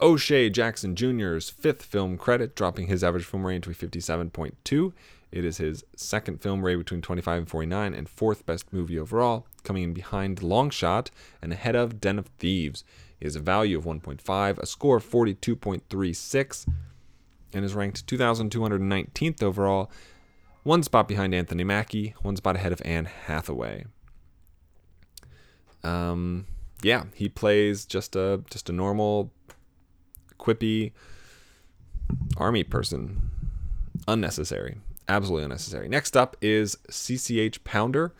O'Shea 0.00 0.50
Jackson 0.50 0.96
Jr.'s 0.96 1.48
fifth 1.48 1.84
film 1.84 2.18
credit, 2.18 2.56
dropping 2.56 2.88
his 2.88 3.04
average 3.04 3.24
film 3.24 3.46
rating 3.46 3.60
to 3.62 3.70
a 3.70 3.74
57.2. 3.74 4.92
It 5.30 5.44
is 5.44 5.58
his 5.58 5.84
second 5.94 6.42
film 6.42 6.64
rated 6.64 6.80
between 6.80 7.02
25 7.02 7.38
and 7.38 7.48
49 7.48 7.94
and 7.94 8.08
fourth 8.08 8.44
best 8.44 8.72
movie 8.72 8.98
overall, 8.98 9.46
coming 9.62 9.84
in 9.84 9.94
behind 9.94 10.42
Long 10.42 10.70
Shot 10.70 11.12
and 11.40 11.52
ahead 11.52 11.76
of 11.76 12.00
Den 12.00 12.18
of 12.18 12.26
Thieves. 12.38 12.82
He 13.16 13.24
has 13.24 13.36
a 13.36 13.40
value 13.40 13.78
of 13.78 13.84
1.5, 13.84 14.58
a 14.58 14.66
score 14.66 14.96
of 14.96 15.08
42.36, 15.08 16.66
and 17.52 17.64
is 17.64 17.74
ranked 17.74 18.04
2,219th 18.08 19.40
overall, 19.40 19.88
one 20.64 20.82
spot 20.82 21.06
behind 21.06 21.32
Anthony 21.32 21.62
Mackie, 21.62 22.16
one 22.22 22.34
spot 22.34 22.56
ahead 22.56 22.72
of 22.72 22.82
Anne 22.84 23.04
Hathaway. 23.04 23.84
Um, 25.84 26.46
yeah, 26.82 27.04
he 27.14 27.28
plays 27.28 27.84
just 27.84 28.16
a 28.16 28.42
just 28.50 28.68
a 28.68 28.72
normal, 28.72 29.32
quippy 30.38 30.92
army 32.36 32.64
person. 32.64 33.30
Unnecessary, 34.08 34.78
absolutely 35.08 35.44
unnecessary. 35.44 35.88
Next 35.88 36.16
up 36.16 36.36
is 36.40 36.76
CCH 36.90 37.62
Pounder. 37.64 38.12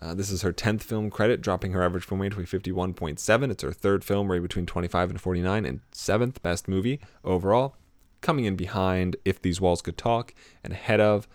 Uh, 0.00 0.14
this 0.14 0.30
is 0.30 0.42
her 0.42 0.52
10th 0.52 0.82
film 0.82 1.08
credit, 1.10 1.40
dropping 1.40 1.72
her 1.72 1.82
average 1.82 2.04
film 2.04 2.20
rating 2.20 2.44
to 2.44 2.58
51.7. 2.58 3.50
It's 3.50 3.62
her 3.62 3.72
third 3.72 4.04
film 4.04 4.30
rated 4.30 4.42
between 4.42 4.66
25 4.66 5.10
and 5.10 5.20
49, 5.20 5.64
and 5.64 5.80
seventh 5.90 6.42
best 6.42 6.68
movie 6.68 7.00
overall. 7.24 7.76
Coming 8.20 8.44
in 8.44 8.56
behind 8.56 9.16
If 9.24 9.40
These 9.40 9.60
Walls 9.60 9.80
Could 9.82 9.96
Talk, 9.96 10.34
and 10.62 10.72
ahead 10.72 11.00
of 11.00 11.26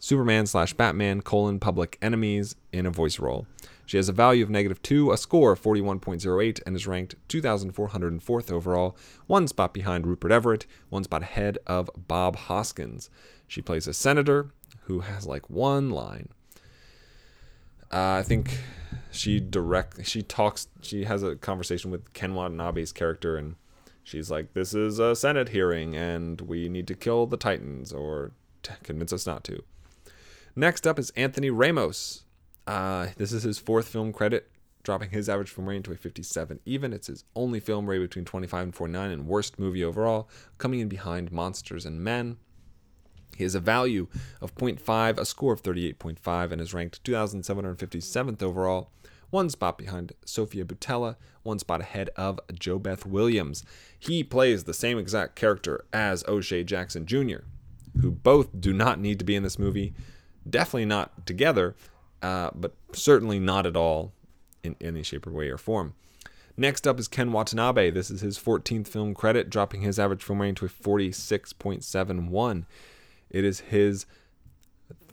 Superman 0.00 0.46
slash 0.46 0.72
Batman 0.72 1.20
colon 1.20 1.60
Public 1.60 1.98
Enemies 2.02 2.56
in 2.72 2.86
a 2.86 2.90
voice 2.90 3.20
role. 3.20 3.46
She 3.90 3.96
has 3.96 4.08
a 4.08 4.12
value 4.12 4.44
of 4.44 4.50
negative 4.50 4.80
2, 4.82 5.10
a 5.10 5.16
score 5.16 5.50
of 5.50 5.60
41.08, 5.60 6.60
and 6.64 6.76
is 6.76 6.86
ranked 6.86 7.16
2,404th 7.28 8.52
overall, 8.52 8.96
one 9.26 9.48
spot 9.48 9.74
behind 9.74 10.06
Rupert 10.06 10.30
Everett, 10.30 10.64
one 10.90 11.02
spot 11.02 11.22
ahead 11.22 11.58
of 11.66 11.90
Bob 11.96 12.36
Hoskins. 12.36 13.10
She 13.48 13.60
plays 13.60 13.88
a 13.88 13.92
senator 13.92 14.52
who 14.82 15.00
has 15.00 15.26
like 15.26 15.50
one 15.50 15.90
line. 15.90 16.28
Uh, 17.90 18.20
I 18.20 18.22
think 18.22 18.60
she 19.10 19.40
direct 19.40 20.06
she 20.06 20.22
talks 20.22 20.68
she 20.82 21.02
has 21.06 21.24
a 21.24 21.34
conversation 21.34 21.90
with 21.90 22.12
Ken 22.12 22.32
Watanabe's 22.32 22.92
character 22.92 23.36
and 23.36 23.56
she's 24.04 24.30
like 24.30 24.52
this 24.52 24.72
is 24.72 25.00
a 25.00 25.16
senate 25.16 25.48
hearing 25.48 25.96
and 25.96 26.40
we 26.42 26.68
need 26.68 26.86
to 26.86 26.94
kill 26.94 27.26
the 27.26 27.36
titans 27.36 27.92
or 27.92 28.30
convince 28.84 29.12
us 29.12 29.26
not 29.26 29.42
to. 29.42 29.64
Next 30.54 30.86
up 30.86 30.96
is 30.96 31.10
Anthony 31.16 31.50
Ramos. 31.50 32.22
Uh, 32.70 33.08
this 33.16 33.32
is 33.32 33.42
his 33.42 33.58
fourth 33.58 33.88
film 33.88 34.12
credit, 34.12 34.48
dropping 34.84 35.10
his 35.10 35.28
average 35.28 35.50
film 35.50 35.68
rating 35.68 35.82
to 35.82 35.90
a 35.90 35.96
57 35.96 36.60
even. 36.64 36.92
It's 36.92 37.08
his 37.08 37.24
only 37.34 37.58
film 37.58 37.90
rated 37.90 38.10
between 38.10 38.24
25 38.24 38.62
and 38.62 38.74
49 38.76 39.10
and 39.10 39.26
worst 39.26 39.58
movie 39.58 39.82
overall, 39.82 40.28
coming 40.56 40.78
in 40.78 40.88
behind 40.88 41.32
Monsters 41.32 41.84
and 41.84 42.00
Men. 42.00 42.36
He 43.36 43.42
has 43.42 43.56
a 43.56 43.60
value 43.60 44.06
of 44.40 44.54
0.5, 44.54 45.18
a 45.18 45.24
score 45.24 45.52
of 45.52 45.64
38.5, 45.64 46.52
and 46.52 46.60
is 46.60 46.72
ranked 46.72 47.02
2,757th 47.02 48.40
overall, 48.40 48.92
one 49.30 49.50
spot 49.50 49.76
behind 49.76 50.12
Sofia 50.24 50.64
Boutella, 50.64 51.16
one 51.42 51.58
spot 51.58 51.80
ahead 51.80 52.10
of 52.14 52.38
JoBeth 52.52 53.04
Williams. 53.04 53.64
He 53.98 54.22
plays 54.22 54.62
the 54.62 54.74
same 54.74 54.96
exact 54.96 55.34
character 55.34 55.86
as 55.92 56.22
O'Shea 56.28 56.62
Jackson 56.62 57.04
Jr., 57.04 57.38
who 58.00 58.12
both 58.12 58.60
do 58.60 58.72
not 58.72 59.00
need 59.00 59.18
to 59.18 59.24
be 59.24 59.34
in 59.34 59.42
this 59.42 59.58
movie. 59.58 59.92
Definitely 60.48 60.84
not 60.84 61.26
together, 61.26 61.74
uh, 62.22 62.50
but 62.54 62.74
certainly 62.92 63.38
not 63.38 63.66
at 63.66 63.76
all 63.76 64.12
in 64.62 64.76
any 64.80 65.02
shape 65.02 65.26
or 65.26 65.30
way 65.30 65.48
or 65.48 65.58
form. 65.58 65.94
Next 66.56 66.86
up 66.86 66.98
is 66.98 67.08
Ken 67.08 67.32
Watanabe. 67.32 67.90
This 67.90 68.10
is 68.10 68.20
his 68.20 68.38
14th 68.38 68.88
film 68.88 69.14
credit, 69.14 69.48
dropping 69.48 69.80
his 69.82 69.98
average 69.98 70.22
film 70.22 70.40
rating 70.40 70.56
to 70.56 70.66
a 70.66 70.68
46.71. 70.68 72.64
It 73.30 73.44
is 73.44 73.60
his 73.60 74.06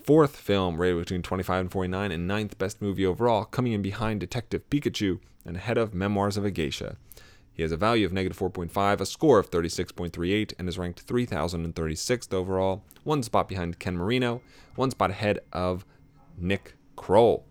fourth 0.04 0.36
film 0.36 0.82
rated 0.82 1.00
between 1.00 1.22
25 1.22 1.62
and 1.62 1.72
49 1.72 2.12
and 2.12 2.28
ninth 2.28 2.58
best 2.58 2.82
movie 2.82 3.06
overall, 3.06 3.46
coming 3.46 3.74
in 3.74 3.82
behind 3.82 4.20
Detective 4.20 4.70
Pikachu 4.70 5.20
and 5.46 5.58
ahead 5.58 5.78
of 5.78 5.94
Memoirs 5.94 6.38
of 6.38 6.46
a 6.46 6.52
Geisha. 6.52 6.98
He 7.54 7.64
has 7.64 7.72
a 7.72 7.78
value 7.78 8.06
of 8.06 8.14
negative 8.14 8.38
4.5, 8.38 9.02
a 9.02 9.06
score 9.06 9.40
of 9.40 9.50
36.38, 9.50 10.54
and 10.60 10.70
is 10.70 10.78
ranked 10.78 11.08
3036th 11.08 12.34
overall, 12.34 12.84
one 13.04 13.24
spot 13.24 13.48
behind 13.48 13.80
Ken 13.80 13.98
Marino, 13.98 14.42
one 14.76 14.92
spot 14.92 15.10
ahead 15.10 15.40
of 15.52 15.86
Nick 16.38 16.77
Kroll. 16.98 17.46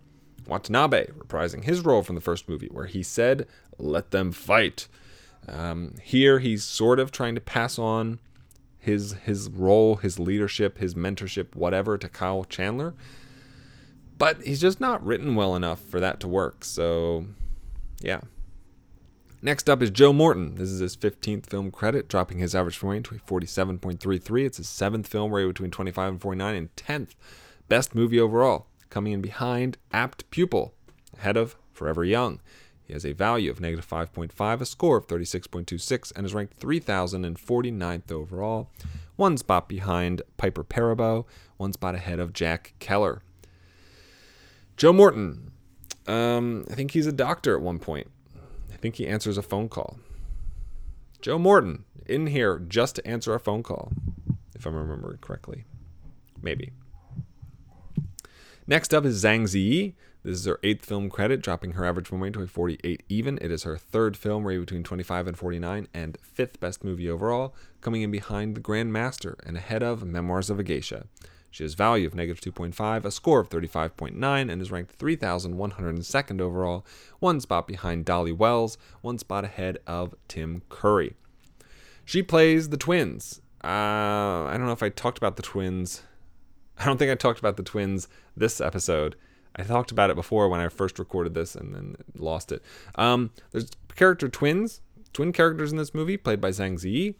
Watanabe 0.45 1.07
reprising 1.17 1.63
his 1.63 1.81
role 1.81 2.03
from 2.03 2.15
the 2.15 2.21
first 2.21 2.47
movie, 2.47 2.69
where 2.71 2.85
he 2.85 3.01
said, 3.01 3.47
Let 3.79 4.11
them 4.11 4.31
fight. 4.31 4.87
Um, 5.47 5.95
here, 6.01 6.39
he's 6.39 6.63
sort 6.63 6.99
of 6.99 7.11
trying 7.11 7.35
to 7.35 7.41
pass 7.41 7.79
on 7.79 8.19
his 8.77 9.13
his 9.23 9.49
role, 9.49 9.95
his 9.97 10.19
leadership, 10.19 10.77
his 10.77 10.93
mentorship, 10.93 11.55
whatever, 11.55 11.97
to 11.97 12.07
Kyle 12.07 12.43
Chandler. 12.43 12.93
But 14.17 14.41
he's 14.43 14.61
just 14.61 14.79
not 14.79 15.05
written 15.05 15.35
well 15.35 15.55
enough 15.55 15.79
for 15.79 15.99
that 15.99 16.19
to 16.21 16.27
work. 16.27 16.63
So, 16.63 17.25
yeah. 17.99 18.21
Next 19.41 19.69
up 19.69 19.83
is 19.83 19.91
Joe 19.91 20.11
Morton. 20.11 20.55
This 20.55 20.69
is 20.69 20.79
his 20.79 20.97
15th 20.97 21.45
film 21.45 21.69
credit, 21.69 22.07
dropping 22.07 22.39
his 22.39 22.55
average 22.55 22.81
rating 22.81 23.03
to 23.03 23.15
47.33. 23.15 24.45
It's 24.45 24.57
his 24.57 24.67
seventh 24.67 25.05
film 25.05 25.31
rated 25.31 25.53
between 25.53 25.69
25 25.69 26.13
and 26.13 26.21
49, 26.21 26.55
and 26.55 26.75
10th 26.75 27.11
best 27.67 27.95
movie 27.95 28.19
overall, 28.19 28.67
coming 28.89 29.13
in 29.13 29.21
behind 29.21 29.77
Apt 29.91 30.29
Pupil, 30.29 30.73
ahead 31.17 31.37
of 31.37 31.55
Forever 31.71 32.03
Young. 32.03 32.39
He 32.83 32.93
has 32.93 33.05
a 33.05 33.11
value 33.11 33.51
of 33.51 33.59
negative 33.59 33.87
5.5, 33.87 34.61
a 34.61 34.65
score 34.65 34.97
of 34.97 35.07
36.26, 35.07 36.13
and 36.15 36.25
is 36.25 36.33
ranked 36.33 36.59
3,049th 36.59 38.11
overall, 38.11 38.69
one 39.17 39.35
spot 39.35 39.67
behind 39.67 40.21
Piper 40.37 40.63
Perabo, 40.63 41.25
one 41.57 41.73
spot 41.73 41.95
ahead 41.95 42.19
of 42.19 42.31
Jack 42.31 42.75
Keller. 42.79 43.21
Joe 44.77 44.93
Morton. 44.93 45.51
Um, 46.07 46.65
I 46.71 46.75
think 46.75 46.91
he's 46.91 47.07
a 47.07 47.11
doctor 47.11 47.55
at 47.55 47.61
one 47.61 47.79
point. 47.79 48.09
I 48.71 48.77
think 48.77 48.95
he 48.95 49.07
answers 49.07 49.37
a 49.37 49.41
phone 49.41 49.67
call. 49.67 49.97
Joe 51.19 51.37
Morton 51.37 51.83
in 52.05 52.27
here 52.27 52.59
just 52.59 52.95
to 52.95 53.07
answer 53.07 53.33
a 53.33 53.39
phone 53.39 53.63
call, 53.63 53.91
if 54.55 54.65
I'm 54.65 54.75
remembering 54.75 55.17
correctly. 55.17 55.65
Maybe. 56.41 56.71
Next 58.69 58.93
up 58.93 59.05
is 59.05 59.23
Zhang 59.23 59.43
Ziyi. 59.43 59.93
This 60.23 60.39
is 60.39 60.45
her 60.45 60.59
eighth 60.61 60.85
film 60.85 61.09
credit, 61.09 61.41
dropping 61.41 61.71
her 61.71 61.85
average 61.85 62.11
rating 62.11 62.33
to 62.33 62.41
a 62.41 62.47
48 62.47 63.01
even. 63.07 63.37
It 63.41 63.49
is 63.49 63.63
her 63.63 63.77
third 63.77 64.17
film 64.17 64.45
rated 64.45 64.65
between 64.65 64.83
25 64.83 65.25
and 65.27 65.37
49, 65.37 65.87
and 65.93 66.17
fifth 66.21 66.59
best 66.59 66.83
movie 66.83 67.09
overall, 67.09 67.55
coming 67.79 68.01
in 68.01 68.11
behind 68.11 68.55
The 68.55 68.59
Grand 68.59 68.91
Master 68.91 69.37
and 69.45 69.55
ahead 69.55 69.83
of 69.83 70.03
Memoirs 70.03 70.49
of 70.49 70.59
a 70.59 70.63
Geisha. 70.63 71.05
She 71.49 71.63
has 71.63 71.75
value 71.75 72.05
of 72.05 72.13
negative 72.13 72.41
2.5, 72.41 73.05
a 73.05 73.11
score 73.11 73.39
of 73.39 73.49
35.9, 73.49 74.51
and 74.51 74.61
is 74.61 74.69
ranked 74.69 74.99
3,102nd 74.99 76.41
overall, 76.41 76.85
one 77.19 77.39
spot 77.39 77.69
behind 77.69 78.03
Dolly 78.03 78.33
Wells, 78.33 78.77
one 78.99 79.17
spot 79.17 79.45
ahead 79.45 79.77
of 79.87 80.13
Tim 80.27 80.61
Curry. 80.67 81.15
She 82.03 82.21
plays 82.21 82.67
the 82.67 82.75
twins. 82.75 83.39
Uh, 83.63 83.67
I 84.43 84.55
don't 84.57 84.65
know 84.65 84.73
if 84.73 84.83
I 84.83 84.89
talked 84.89 85.17
about 85.17 85.37
the 85.37 85.41
twins. 85.41 86.03
I 86.79 86.85
don't 86.85 86.97
think 86.97 87.11
I 87.11 87.15
talked 87.15 87.39
about 87.39 87.57
the 87.57 87.63
twins 87.63 88.07
this 88.35 88.61
episode. 88.61 89.15
I 89.55 89.63
talked 89.63 89.91
about 89.91 90.09
it 90.09 90.15
before 90.15 90.47
when 90.49 90.59
I 90.59 90.67
first 90.69 90.99
recorded 90.99 91.33
this 91.33 91.55
and 91.55 91.73
then 91.73 91.95
lost 92.15 92.51
it. 92.51 92.63
Um, 92.95 93.31
there's 93.51 93.71
character 93.95 94.29
twins, 94.29 94.81
twin 95.13 95.33
characters 95.33 95.71
in 95.71 95.77
this 95.77 95.93
movie, 95.93 96.17
played 96.17 96.39
by 96.39 96.49
Zhang 96.51 96.75
Ziyi. 96.75 97.15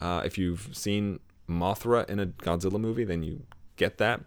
Uh, 0.00 0.22
if 0.24 0.38
you've 0.38 0.70
seen 0.72 1.18
Mothra 1.48 2.08
in 2.08 2.20
a 2.20 2.26
Godzilla 2.26 2.80
movie, 2.80 3.04
then 3.04 3.22
you 3.22 3.42
get 3.76 3.98
that. 3.98 4.20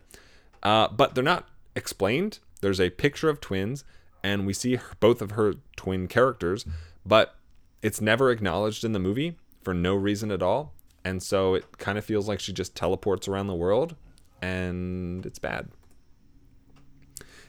Uh, 0.62 0.90
but 0.90 1.16
they're 1.16 1.24
not 1.24 1.48
explained. 1.76 2.40
There's 2.62 2.82
a 2.82 2.90
picture 2.90 3.30
of 3.30 3.40
twins, 3.40 3.84
and 4.24 4.46
we 4.46 4.54
see 4.54 4.76
her, 4.76 4.86
both 5.00 5.22
of 5.22 5.32
her 5.32 5.56
twin 5.76 6.08
characters, 6.08 6.66
but 7.06 7.36
it's 7.82 8.02
never 8.02 8.32
acknowledged 8.32 8.84
in 8.84 8.92
the 8.92 9.00
movie 9.00 9.38
for 9.64 9.74
no 9.74 9.96
reason 9.96 10.32
at 10.32 10.42
all. 10.42 10.74
And 11.06 11.22
so 11.22 11.54
it 11.54 11.78
kind 11.78 11.98
of 11.98 12.06
feels 12.06 12.28
like 12.28 12.40
she 12.40 12.54
just 12.54 12.76
teleports 12.76 13.28
around 13.28 13.48
the 13.48 13.56
world, 13.56 13.96
and 14.44 15.26
it's 15.26 15.40
bad. 15.40 15.70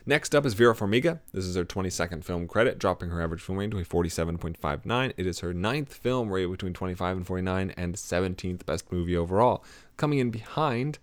Next 0.07 0.35
up 0.35 0.47
is 0.47 0.55
Vera 0.55 0.75
Farmiga. 0.75 1.21
This 1.33 1.45
is 1.45 1.57
her 1.57 1.65
22nd 1.65 2.23
film 2.23 2.47
credit, 2.47 2.79
dropping 2.79 3.11
her 3.11 3.21
average 3.21 3.41
film 3.41 3.59
rating 3.59 3.73
to 3.73 3.79
a 3.79 3.85
47.59. 3.85 5.13
It 5.17 5.27
is 5.27 5.41
her 5.41 5.53
ninth 5.53 5.93
film 5.93 6.31
rated 6.31 6.53
between 6.53 6.73
25 6.73 7.17
and 7.17 7.27
49 7.27 7.75
and 7.77 7.95
17th 7.97 8.65
best 8.65 8.93
movie 8.93 9.17
overall, 9.17 9.65
coming 9.97 10.21
in 10.21 10.31
behind 10.31 10.99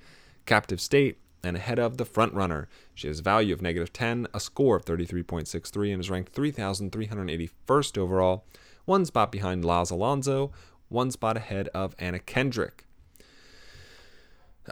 Captive 0.45 0.79
State 0.79 1.17
and 1.43 1.57
ahead 1.57 1.79
of 1.79 1.97
The 1.97 2.05
Frontrunner. 2.05 2.67
She 2.93 3.07
has 3.07 3.19
a 3.19 3.23
value 3.23 3.53
of 3.53 3.61
negative 3.61 3.91
10, 3.91 4.27
a 4.33 4.39
score 4.39 4.77
of 4.77 4.85
33.63, 4.85 5.91
and 5.91 5.99
is 5.99 6.09
ranked 6.09 6.33
3,381st 6.33 7.97
overall, 7.97 8.45
one 8.85 9.05
spot 9.05 9.31
behind 9.31 9.65
Laz 9.65 9.89
Alonso, 9.89 10.51
one 10.87 11.11
spot 11.11 11.35
ahead 11.35 11.67
of 11.69 11.95
Anna 11.99 12.19
Kendrick. 12.19 12.85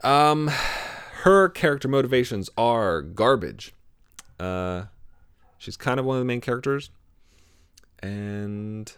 Um, 0.03 0.51
her 1.23 1.49
character 1.49 1.87
motivations 1.87 2.49
are 2.57 3.01
garbage. 3.01 3.73
Uh, 4.39 4.85
she's 5.57 5.75
kind 5.75 5.99
of 5.99 6.05
one 6.05 6.15
of 6.15 6.21
the 6.21 6.25
main 6.25 6.39
characters, 6.39 6.91
and 8.01 8.93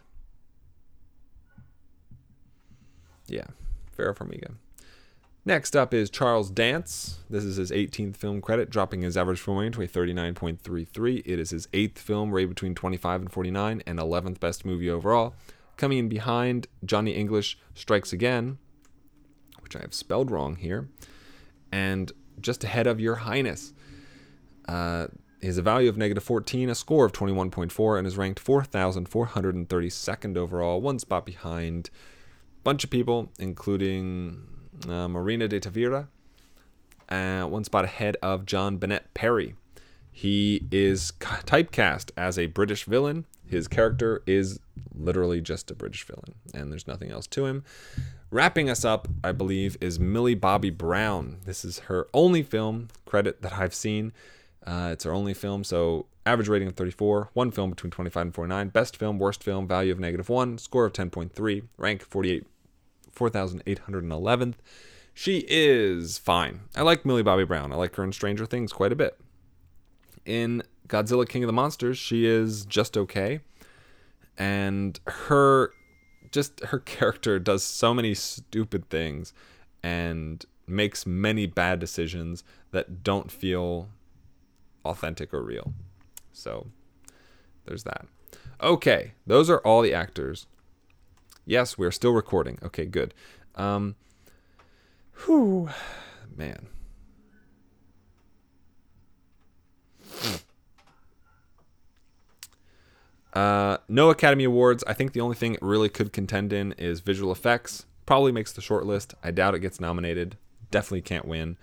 yeah, 3.28 3.48
Vera 3.96 4.14
Farmiga. 4.14 4.54
Next 5.44 5.76
up 5.76 5.92
is 5.96 6.12
Charles 6.12 6.52
Dance. 6.52 7.18
This 7.28 7.44
is 7.44 7.56
his 7.56 7.72
18th 7.72 8.16
film 8.16 8.42
credit, 8.42 8.70
dropping 8.70 9.02
his 9.02 9.18
average 9.18 9.40
film 9.40 9.58
rating 9.58 9.72
to 9.72 9.82
a 9.82 9.88
39.33. 9.88 11.24
It 11.26 11.40
is 11.40 11.50
his 11.50 11.68
eighth 11.74 11.98
film, 11.98 12.32
rated 12.32 12.50
between 12.50 12.76
25 12.76 13.22
and 13.22 13.32
49, 13.32 13.82
and 13.88 13.98
11th 13.98 14.40
best 14.40 14.64
movie 14.64 14.92
overall. 14.92 15.34
Coming 15.78 15.98
in 15.98 16.10
behind, 16.10 16.68
Johnny 16.86 17.14
English 17.14 17.58
Strikes 17.74 18.14
Again, 18.14 18.60
which 19.62 19.76
I 19.76 19.80
have 19.80 19.96
spelled 19.96 20.30
wrong 20.30 20.58
here, 20.58 20.90
and 21.72 22.12
just 22.40 22.64
ahead 22.64 22.88
of 22.88 23.00
Your 23.00 23.16
Highness. 23.16 23.74
Uh, 24.68 25.08
he 25.42 25.48
a 25.48 25.62
value 25.62 25.90
of 25.90 25.98
negative 25.98 26.24
14, 26.24 26.70
a 26.70 26.76
score 26.76 27.06
of 27.06 27.14
21.4, 27.14 27.98
and 27.98 28.06
is 28.06 28.16
ranked 28.18 28.44
4,432nd 28.44 30.38
overall, 30.38 30.80
one 30.82 31.00
spot 31.00 31.26
behind 31.26 31.90
a 31.90 32.62
bunch 32.64 32.84
of 32.84 32.92
people, 32.92 33.32
including 33.40 34.44
uh, 34.88 35.08
Marina 35.08 35.48
de 35.48 35.60
Tavira, 35.60 36.08
uh, 37.10 37.44
one 37.46 37.64
spot 37.64 37.86
ahead 37.86 38.18
of 38.22 38.46
John 38.46 38.78
Bennett 38.78 39.12
Perry. 39.16 39.56
He 40.12 40.68
is 40.72 41.14
typecast 41.20 42.12
as 42.16 42.38
a 42.38 42.46
British 42.48 42.84
villain. 42.84 43.26
His 43.48 43.68
character 43.68 44.22
is 44.28 44.60
literally 44.94 45.42
just 45.42 45.72
a 45.72 45.76
British 45.76 46.04
villain, 46.06 46.36
and 46.54 46.72
there's 46.72 46.88
nothing 46.88 47.10
else 47.12 47.26
to 47.28 47.46
him. 47.48 47.64
Wrapping 48.34 48.70
us 48.70 48.86
up, 48.86 49.10
I 49.26 49.34
believe, 49.34 49.76
is 49.82 50.00
Millie 50.00 50.36
Bobby 50.36 50.70
Brown. 50.70 51.40
This 51.44 51.66
is 51.66 51.80
her 51.80 52.08
only 52.14 52.44
film 52.44 52.88
credit 53.06 53.42
that 53.42 53.52
I've 53.52 53.76
seen. 53.76 54.14
Uh, 54.66 54.92
it's 54.94 55.04
her 55.04 55.12
only 55.12 55.34
film, 55.34 55.66
so 55.66 56.06
average 56.26 56.48
rating 56.48 56.70
of 56.70 56.76
34, 56.76 57.32
one 57.34 57.52
film 57.52 57.72
between 57.72 57.92
25 57.92 58.22
and 58.22 58.34
49, 58.34 58.70
best 58.70 58.96
film, 58.96 59.20
worst 59.20 59.44
film, 59.44 59.68
value 59.68 59.92
of 59.92 60.00
negative 60.00 60.30
1, 60.30 60.60
score 60.60 60.86
of 60.86 60.94
10.3, 60.94 61.64
rank 61.78 62.04
48, 62.04 62.48
4,811th. 63.14 64.56
She 65.14 65.44
is 65.50 66.18
fine. 66.18 66.62
I 66.74 66.84
like 66.84 67.06
Millie 67.06 67.24
Bobby 67.24 67.44
Brown. 67.44 67.74
I 67.74 67.76
like 67.76 67.98
her 67.98 68.04
in 68.06 68.14
Stranger 68.14 68.46
Things 68.46 68.72
quite 68.72 68.94
a 68.94 68.96
bit. 68.96 69.20
In 70.26 70.64
Godzilla 70.88 71.28
King 71.28 71.44
of 71.44 71.48
the 71.48 71.54
Monsters, 71.54 71.98
she 71.98 72.26
is 72.26 72.64
just 72.66 72.96
okay. 72.96 73.42
And 74.38 75.02
her 75.06 75.74
just 76.32 76.60
her 76.66 76.80
character 76.80 77.40
does 77.40 77.64
so 77.64 77.94
many 77.94 78.14
stupid 78.14 78.90
things 78.90 79.34
and 79.84 80.46
makes 80.68 81.06
many 81.06 81.46
bad 81.46 81.80
decisions 81.80 82.44
that 82.72 83.04
don't 83.04 83.32
feel 83.32 83.90
authentic 84.86 85.34
or 85.34 85.44
real. 85.44 85.74
So 86.32 86.68
there's 87.66 87.84
that. 87.84 88.06
Okay, 88.62 89.14
those 89.26 89.50
are 89.50 89.60
all 89.60 89.82
the 89.82 89.94
actors. 89.94 90.48
Yes, 91.46 91.78
we're 91.78 91.92
still 91.92 92.12
recording. 92.12 92.60
Okay, 92.64 92.86
good. 92.86 93.14
Um, 93.56 93.96
whew, 95.26 95.70
man. 96.36 96.68
Uh, 103.34 103.78
no 103.88 104.10
Academy 104.10 104.44
Awards. 104.44 104.84
I 104.88 104.94
think 104.94 105.14
the 105.14 105.22
only 105.22 105.36
thing 105.36 105.54
it 105.54 105.62
really 105.62 105.90
could 105.90 106.12
contend 106.12 106.52
in 106.52 106.74
is 106.74 107.00
visual 107.00 107.32
effects. 107.32 107.86
Probably 108.06 108.32
makes 108.32 108.52
the 108.52 108.62
short 108.62 108.86
list. 108.86 109.14
I 109.24 109.32
doubt 109.32 109.56
it 109.56 109.60
gets 109.60 109.80
nominated. 109.80 110.38
Definitely 110.70 111.02
can't 111.02 111.28
win. 111.28 111.58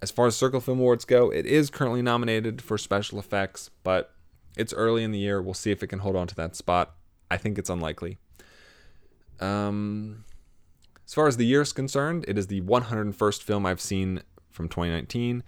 As 0.00 0.10
far 0.10 0.26
as 0.26 0.36
Circle 0.36 0.60
Film 0.60 0.78
Awards 0.78 1.04
go, 1.04 1.30
it 1.30 1.46
is 1.46 1.70
currently 1.70 2.02
nominated 2.02 2.62
for 2.62 2.78
special 2.78 3.18
effects, 3.18 3.70
but 3.82 4.12
it's 4.56 4.72
early 4.74 5.02
in 5.02 5.12
the 5.12 5.18
year. 5.18 5.42
We'll 5.42 5.54
see 5.54 5.70
if 5.70 5.82
it 5.82 5.88
can 5.88 6.00
hold 6.00 6.16
on 6.16 6.26
to 6.28 6.34
that 6.36 6.56
spot. 6.56 6.94
I 7.30 7.36
think 7.36 7.58
it's 7.58 7.70
unlikely. 7.70 8.18
Um, 9.40 10.24
as 11.06 11.14
far 11.14 11.26
as 11.26 11.36
the 11.36 11.46
year 11.46 11.62
is 11.62 11.72
concerned, 11.72 12.24
it 12.28 12.38
is 12.38 12.46
the 12.46 12.60
101st 12.62 13.42
film 13.42 13.66
I've 13.66 13.80
seen 13.80 14.22
from 14.50 14.68
2019, 14.68 15.42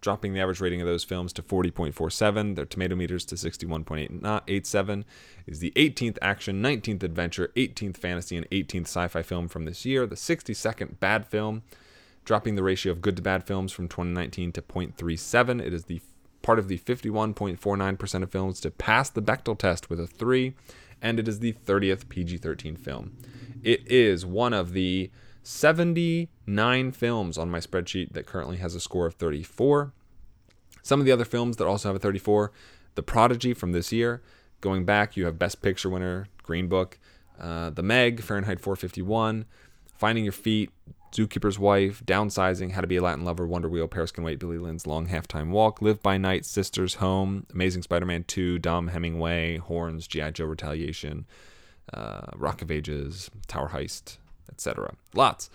dropping 0.00 0.32
the 0.32 0.40
average 0.40 0.60
rating 0.60 0.80
of 0.80 0.86
those 0.86 1.04
films 1.04 1.32
to 1.34 1.42
40.47, 1.42 2.56
their 2.56 2.64
tomato 2.64 2.94
meters 2.94 3.24
to 3.26 3.34
61.87. 3.34 5.04
Is 5.46 5.58
the 5.60 5.72
18th 5.76 6.18
action, 6.22 6.62
19th 6.62 7.02
adventure, 7.02 7.50
18th 7.56 7.96
fantasy, 7.96 8.36
and 8.36 8.48
18th 8.50 8.82
sci-fi 8.82 9.22
film 9.22 9.48
from 9.48 9.64
this 9.64 9.84
year. 9.84 10.06
The 10.06 10.16
62nd 10.16 11.00
bad 11.00 11.26
film, 11.26 11.62
dropping 12.24 12.54
the 12.54 12.62
ratio 12.62 12.92
of 12.92 13.00
good 13.00 13.16
to 13.16 13.22
bad 13.22 13.44
films 13.44 13.72
from 13.72 13.88
2019 13.88 14.52
to 14.52 14.62
0.37. 14.62 15.60
It 15.60 15.74
is 15.74 15.84
the 15.84 16.00
part 16.42 16.58
of 16.58 16.68
the 16.68 16.78
51.49% 16.78 18.22
of 18.22 18.30
films 18.30 18.60
to 18.60 18.70
pass 18.70 19.10
the 19.10 19.22
Bechdel 19.22 19.58
test 19.58 19.90
with 19.90 19.98
a 19.98 20.06
3 20.06 20.54
and 21.00 21.18
it 21.18 21.28
is 21.28 21.38
the 21.38 21.52
30th 21.52 22.08
PG 22.08 22.38
13 22.38 22.76
film. 22.76 23.16
It 23.62 23.90
is 23.90 24.24
one 24.26 24.52
of 24.52 24.72
the 24.72 25.10
79 25.42 26.92
films 26.92 27.38
on 27.38 27.50
my 27.50 27.58
spreadsheet 27.58 28.12
that 28.12 28.26
currently 28.26 28.58
has 28.58 28.74
a 28.74 28.80
score 28.80 29.06
of 29.06 29.14
34. 29.14 29.92
Some 30.82 31.00
of 31.00 31.06
the 31.06 31.12
other 31.12 31.24
films 31.24 31.56
that 31.56 31.66
also 31.66 31.88
have 31.88 31.96
a 31.96 32.00
34 32.00 32.52
The 32.94 33.02
Prodigy 33.02 33.54
from 33.54 33.72
this 33.72 33.92
year. 33.92 34.22
Going 34.60 34.84
back, 34.84 35.16
you 35.16 35.24
have 35.24 35.38
Best 35.38 35.62
Picture 35.62 35.88
winner, 35.88 36.26
Green 36.42 36.66
Book, 36.66 36.98
uh, 37.38 37.70
The 37.70 37.82
Meg, 37.82 38.22
Fahrenheit 38.22 38.60
451, 38.60 39.44
Finding 39.96 40.24
Your 40.24 40.32
Feet, 40.32 40.70
Zookeeper's 41.12 41.58
Wife, 41.58 42.04
Downsizing, 42.04 42.72
How 42.72 42.80
to 42.80 42.86
Be 42.86 42.96
a 42.96 43.02
Latin 43.02 43.24
Lover, 43.24 43.46
Wonder 43.46 43.68
Wheel, 43.68 43.88
Paris 43.88 44.10
Can 44.10 44.24
Wait, 44.24 44.38
Billy 44.38 44.58
Lynn's 44.58 44.86
Long 44.86 45.08
Halftime 45.08 45.50
Walk, 45.50 45.80
Live 45.80 46.02
by 46.02 46.18
Night, 46.18 46.44
Sisters 46.44 46.94
Home, 46.94 47.46
Amazing 47.52 47.82
Spider-Man 47.82 48.24
2, 48.24 48.58
Dom 48.58 48.88
Hemingway, 48.88 49.58
Horns, 49.58 50.06
G.I. 50.06 50.32
Joe 50.32 50.44
Retaliation, 50.46 51.26
uh, 51.94 52.26
Rock 52.36 52.62
of 52.62 52.70
Ages, 52.70 53.30
Tower 53.46 53.70
Heist, 53.70 54.18
etc. 54.50 54.94
Lots. 55.14 55.50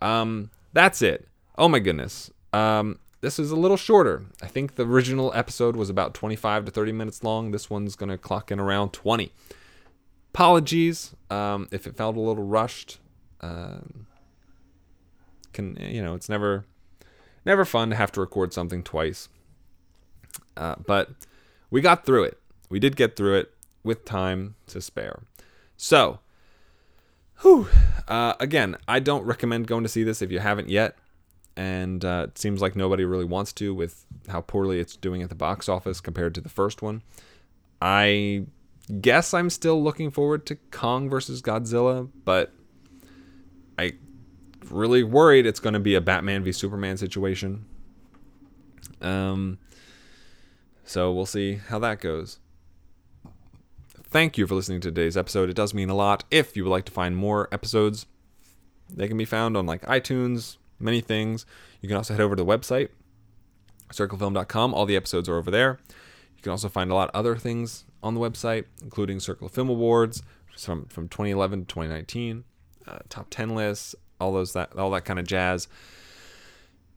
Um, 0.00 0.50
that's 0.72 1.02
it. 1.02 1.28
Oh 1.56 1.68
my 1.68 1.78
goodness. 1.78 2.30
Um, 2.52 2.98
this 3.20 3.38
is 3.38 3.50
a 3.50 3.56
little 3.56 3.76
shorter. 3.76 4.24
I 4.42 4.46
think 4.46 4.74
the 4.74 4.84
original 4.84 5.32
episode 5.34 5.76
was 5.76 5.88
about 5.88 6.14
25 6.14 6.64
to 6.64 6.70
30 6.70 6.92
minutes 6.92 7.22
long. 7.22 7.52
This 7.52 7.70
one's 7.70 7.94
going 7.94 8.10
to 8.10 8.18
clock 8.18 8.50
in 8.50 8.58
around 8.58 8.92
20. 8.92 9.32
Apologies 10.34 11.14
um, 11.30 11.68
if 11.70 11.86
it 11.86 11.96
felt 11.96 12.16
a 12.16 12.20
little 12.20 12.44
rushed. 12.44 12.98
Um, 13.40 14.06
can 15.52 15.76
you 15.80 16.02
know 16.02 16.14
it's 16.14 16.28
never 16.28 16.64
never 17.44 17.64
fun 17.64 17.90
to 17.90 17.96
have 17.96 18.12
to 18.12 18.20
record 18.20 18.52
something 18.52 18.82
twice 18.82 19.28
uh, 20.56 20.76
but 20.86 21.10
we 21.70 21.80
got 21.80 22.04
through 22.04 22.24
it 22.24 22.38
we 22.68 22.78
did 22.78 22.96
get 22.96 23.16
through 23.16 23.36
it 23.36 23.54
with 23.84 24.04
time 24.04 24.54
to 24.66 24.80
spare 24.80 25.22
so 25.76 26.20
whew, 27.42 27.68
uh, 28.08 28.34
again 28.40 28.76
i 28.88 28.98
don't 28.98 29.24
recommend 29.24 29.66
going 29.66 29.82
to 29.82 29.88
see 29.88 30.02
this 30.02 30.22
if 30.22 30.32
you 30.32 30.38
haven't 30.38 30.68
yet 30.68 30.96
and 31.56 32.04
uh, 32.04 32.26
it 32.28 32.38
seems 32.38 32.62
like 32.62 32.76
nobody 32.76 33.04
really 33.04 33.24
wants 33.24 33.52
to 33.54 33.74
with 33.74 34.06
how 34.28 34.40
poorly 34.40 34.80
it's 34.80 34.96
doing 34.96 35.22
at 35.22 35.28
the 35.28 35.34
box 35.34 35.68
office 35.68 36.00
compared 36.00 36.34
to 36.34 36.40
the 36.40 36.48
first 36.48 36.82
one. 36.82 37.02
I 37.80 38.46
guess 39.00 39.34
I'm 39.34 39.50
still 39.50 39.82
looking 39.82 40.10
forward 40.10 40.46
to 40.46 40.56
Kong 40.70 41.10
versus 41.10 41.42
Godzilla, 41.42 42.08
but 42.24 42.52
I 43.78 43.92
really 44.70 45.02
worried 45.02 45.46
it's 45.46 45.60
going 45.60 45.74
to 45.74 45.80
be 45.80 45.94
a 45.94 46.00
Batman 46.00 46.42
v 46.42 46.52
Superman 46.52 46.96
situation. 46.96 47.66
Um, 49.00 49.58
so 50.84 51.12
we'll 51.12 51.26
see 51.26 51.56
how 51.68 51.78
that 51.80 52.00
goes. 52.00 52.38
Thank 54.12 54.36
you 54.36 54.46
for 54.46 54.54
listening 54.54 54.82
to 54.82 54.90
today's 54.90 55.16
episode. 55.16 55.48
It 55.48 55.56
does 55.56 55.72
mean 55.72 55.88
a 55.88 55.94
lot. 55.94 56.24
If 56.30 56.54
you 56.54 56.64
would 56.64 56.70
like 56.70 56.84
to 56.84 56.92
find 56.92 57.16
more 57.16 57.48
episodes, 57.50 58.04
they 58.90 59.08
can 59.08 59.16
be 59.16 59.24
found 59.24 59.56
on 59.56 59.64
like 59.64 59.80
iTunes, 59.86 60.58
many 60.78 61.00
things. 61.00 61.46
You 61.80 61.88
can 61.88 61.96
also 61.96 62.12
head 62.12 62.20
over 62.20 62.36
to 62.36 62.44
the 62.44 62.46
website, 62.46 62.90
circlefilm.com. 63.90 64.74
All 64.74 64.84
the 64.84 64.96
episodes 64.96 65.30
are 65.30 65.38
over 65.38 65.50
there. 65.50 65.78
You 66.36 66.42
can 66.42 66.50
also 66.50 66.68
find 66.68 66.90
a 66.90 66.94
lot 66.94 67.08
of 67.08 67.14
other 67.14 67.36
things 67.36 67.86
on 68.02 68.12
the 68.12 68.20
website, 68.20 68.66
including 68.82 69.18
Circle 69.18 69.48
Film 69.48 69.70
Awards 69.70 70.22
from, 70.58 70.84
from 70.88 71.08
2011 71.08 71.60
to 71.60 71.66
2019, 71.68 72.44
uh, 72.86 72.98
top 73.08 73.28
10 73.30 73.54
lists, 73.54 73.94
all 74.20 74.34
those 74.34 74.52
that 74.52 74.76
all 74.76 74.90
that 74.90 75.06
kind 75.06 75.20
of 75.20 75.26
jazz. 75.26 75.68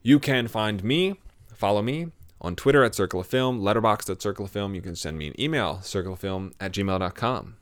You 0.01 0.19
can 0.19 0.49
find 0.49 0.84
me, 0.84 1.15
follow 1.54 1.82
me 1.82 2.12
on 2.41 2.56
Twitter 2.56 2.84
at 2.84 2.95
Circle 2.95 3.21
of 3.21 3.28
Film, 3.28 3.62
Letterboxd 3.62 4.10
at 4.10 4.21
Circle 4.21 4.45
of 4.45 4.52
Film. 4.52 4.76
You 4.76 4.82
can 4.82 4.95
send 4.95 5.17
me 5.17 5.28
an 5.28 5.39
email, 5.39 5.80
circleoffilm 5.82 6.54
at 6.60 6.71
gmail.com, 6.71 7.58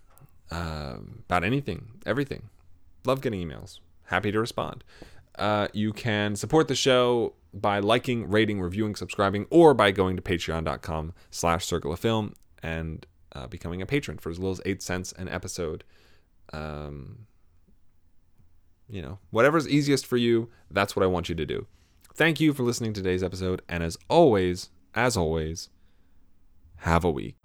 uh, 0.52 0.96
about 1.28 1.44
anything, 1.44 1.88
everything. 2.06 2.50
Love 3.06 3.22
getting 3.22 3.48
emails. 3.48 3.80
Happy 4.06 4.32
to 4.32 4.40
respond. 4.40 4.84
Uh, 5.38 5.68
you 5.74 5.94
can 5.94 6.36
support 6.36 6.68
the 6.68 6.76
show 6.76 7.34
by 7.54 7.80
liking, 7.80 8.30
rating, 8.30 8.62
reviewing, 8.62 8.96
subscribing, 8.96 9.46
or 9.50 9.74
by 9.74 9.92
going 9.92 10.16
to 10.16 10.22
patreon.com 10.22 11.14
slash 11.32 11.66
circle 11.66 11.92
of 11.92 12.00
film 12.00 12.34
and 12.62 13.06
uh, 13.34 13.48
becoming 13.48 13.82
a 13.82 13.86
patron 13.86 14.18
for 14.18 14.30
as 14.30 14.38
little 14.38 14.52
as 14.52 14.62
eight 14.66 14.82
cents 14.82 15.12
an 15.14 15.28
episode. 15.30 15.84
Um, 16.52 17.26
you 18.88 19.02
know, 19.02 19.20
whatever's 19.32 19.68
easiest 19.68 20.06
for 20.06 20.18
you, 20.18 20.50
that's 20.70 20.96
what 20.96 21.04
I 21.04 21.08
want 21.08 21.30
you 21.30 21.36
to 21.36 21.46
do. 21.46 21.68
Thank 22.16 22.40
you 22.40 22.54
for 22.54 22.62
listening 22.62 22.94
to 22.94 23.02
today's 23.02 23.24
episode, 23.24 23.64
and 23.68 23.82
as 23.82 23.98
always, 24.08 24.70
as 24.94 25.18
always, 25.18 25.70
have 26.78 27.04
a 27.04 27.10
week. 27.10 27.36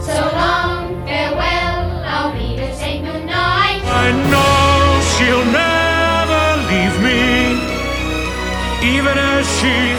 So 0.00 0.28
long, 0.34 1.06
farewell, 1.06 2.02
I'll 2.04 2.32
be 2.32 2.56
to 2.56 2.74
say 2.74 2.98
goodnight. 2.98 3.82
I 3.86 4.10
know 4.26 5.00
she'll 5.14 5.46
never 5.54 6.66
leave 6.66 6.98
me, 7.00 7.54
even 8.98 9.16
as 9.16 9.46
she 9.60 9.95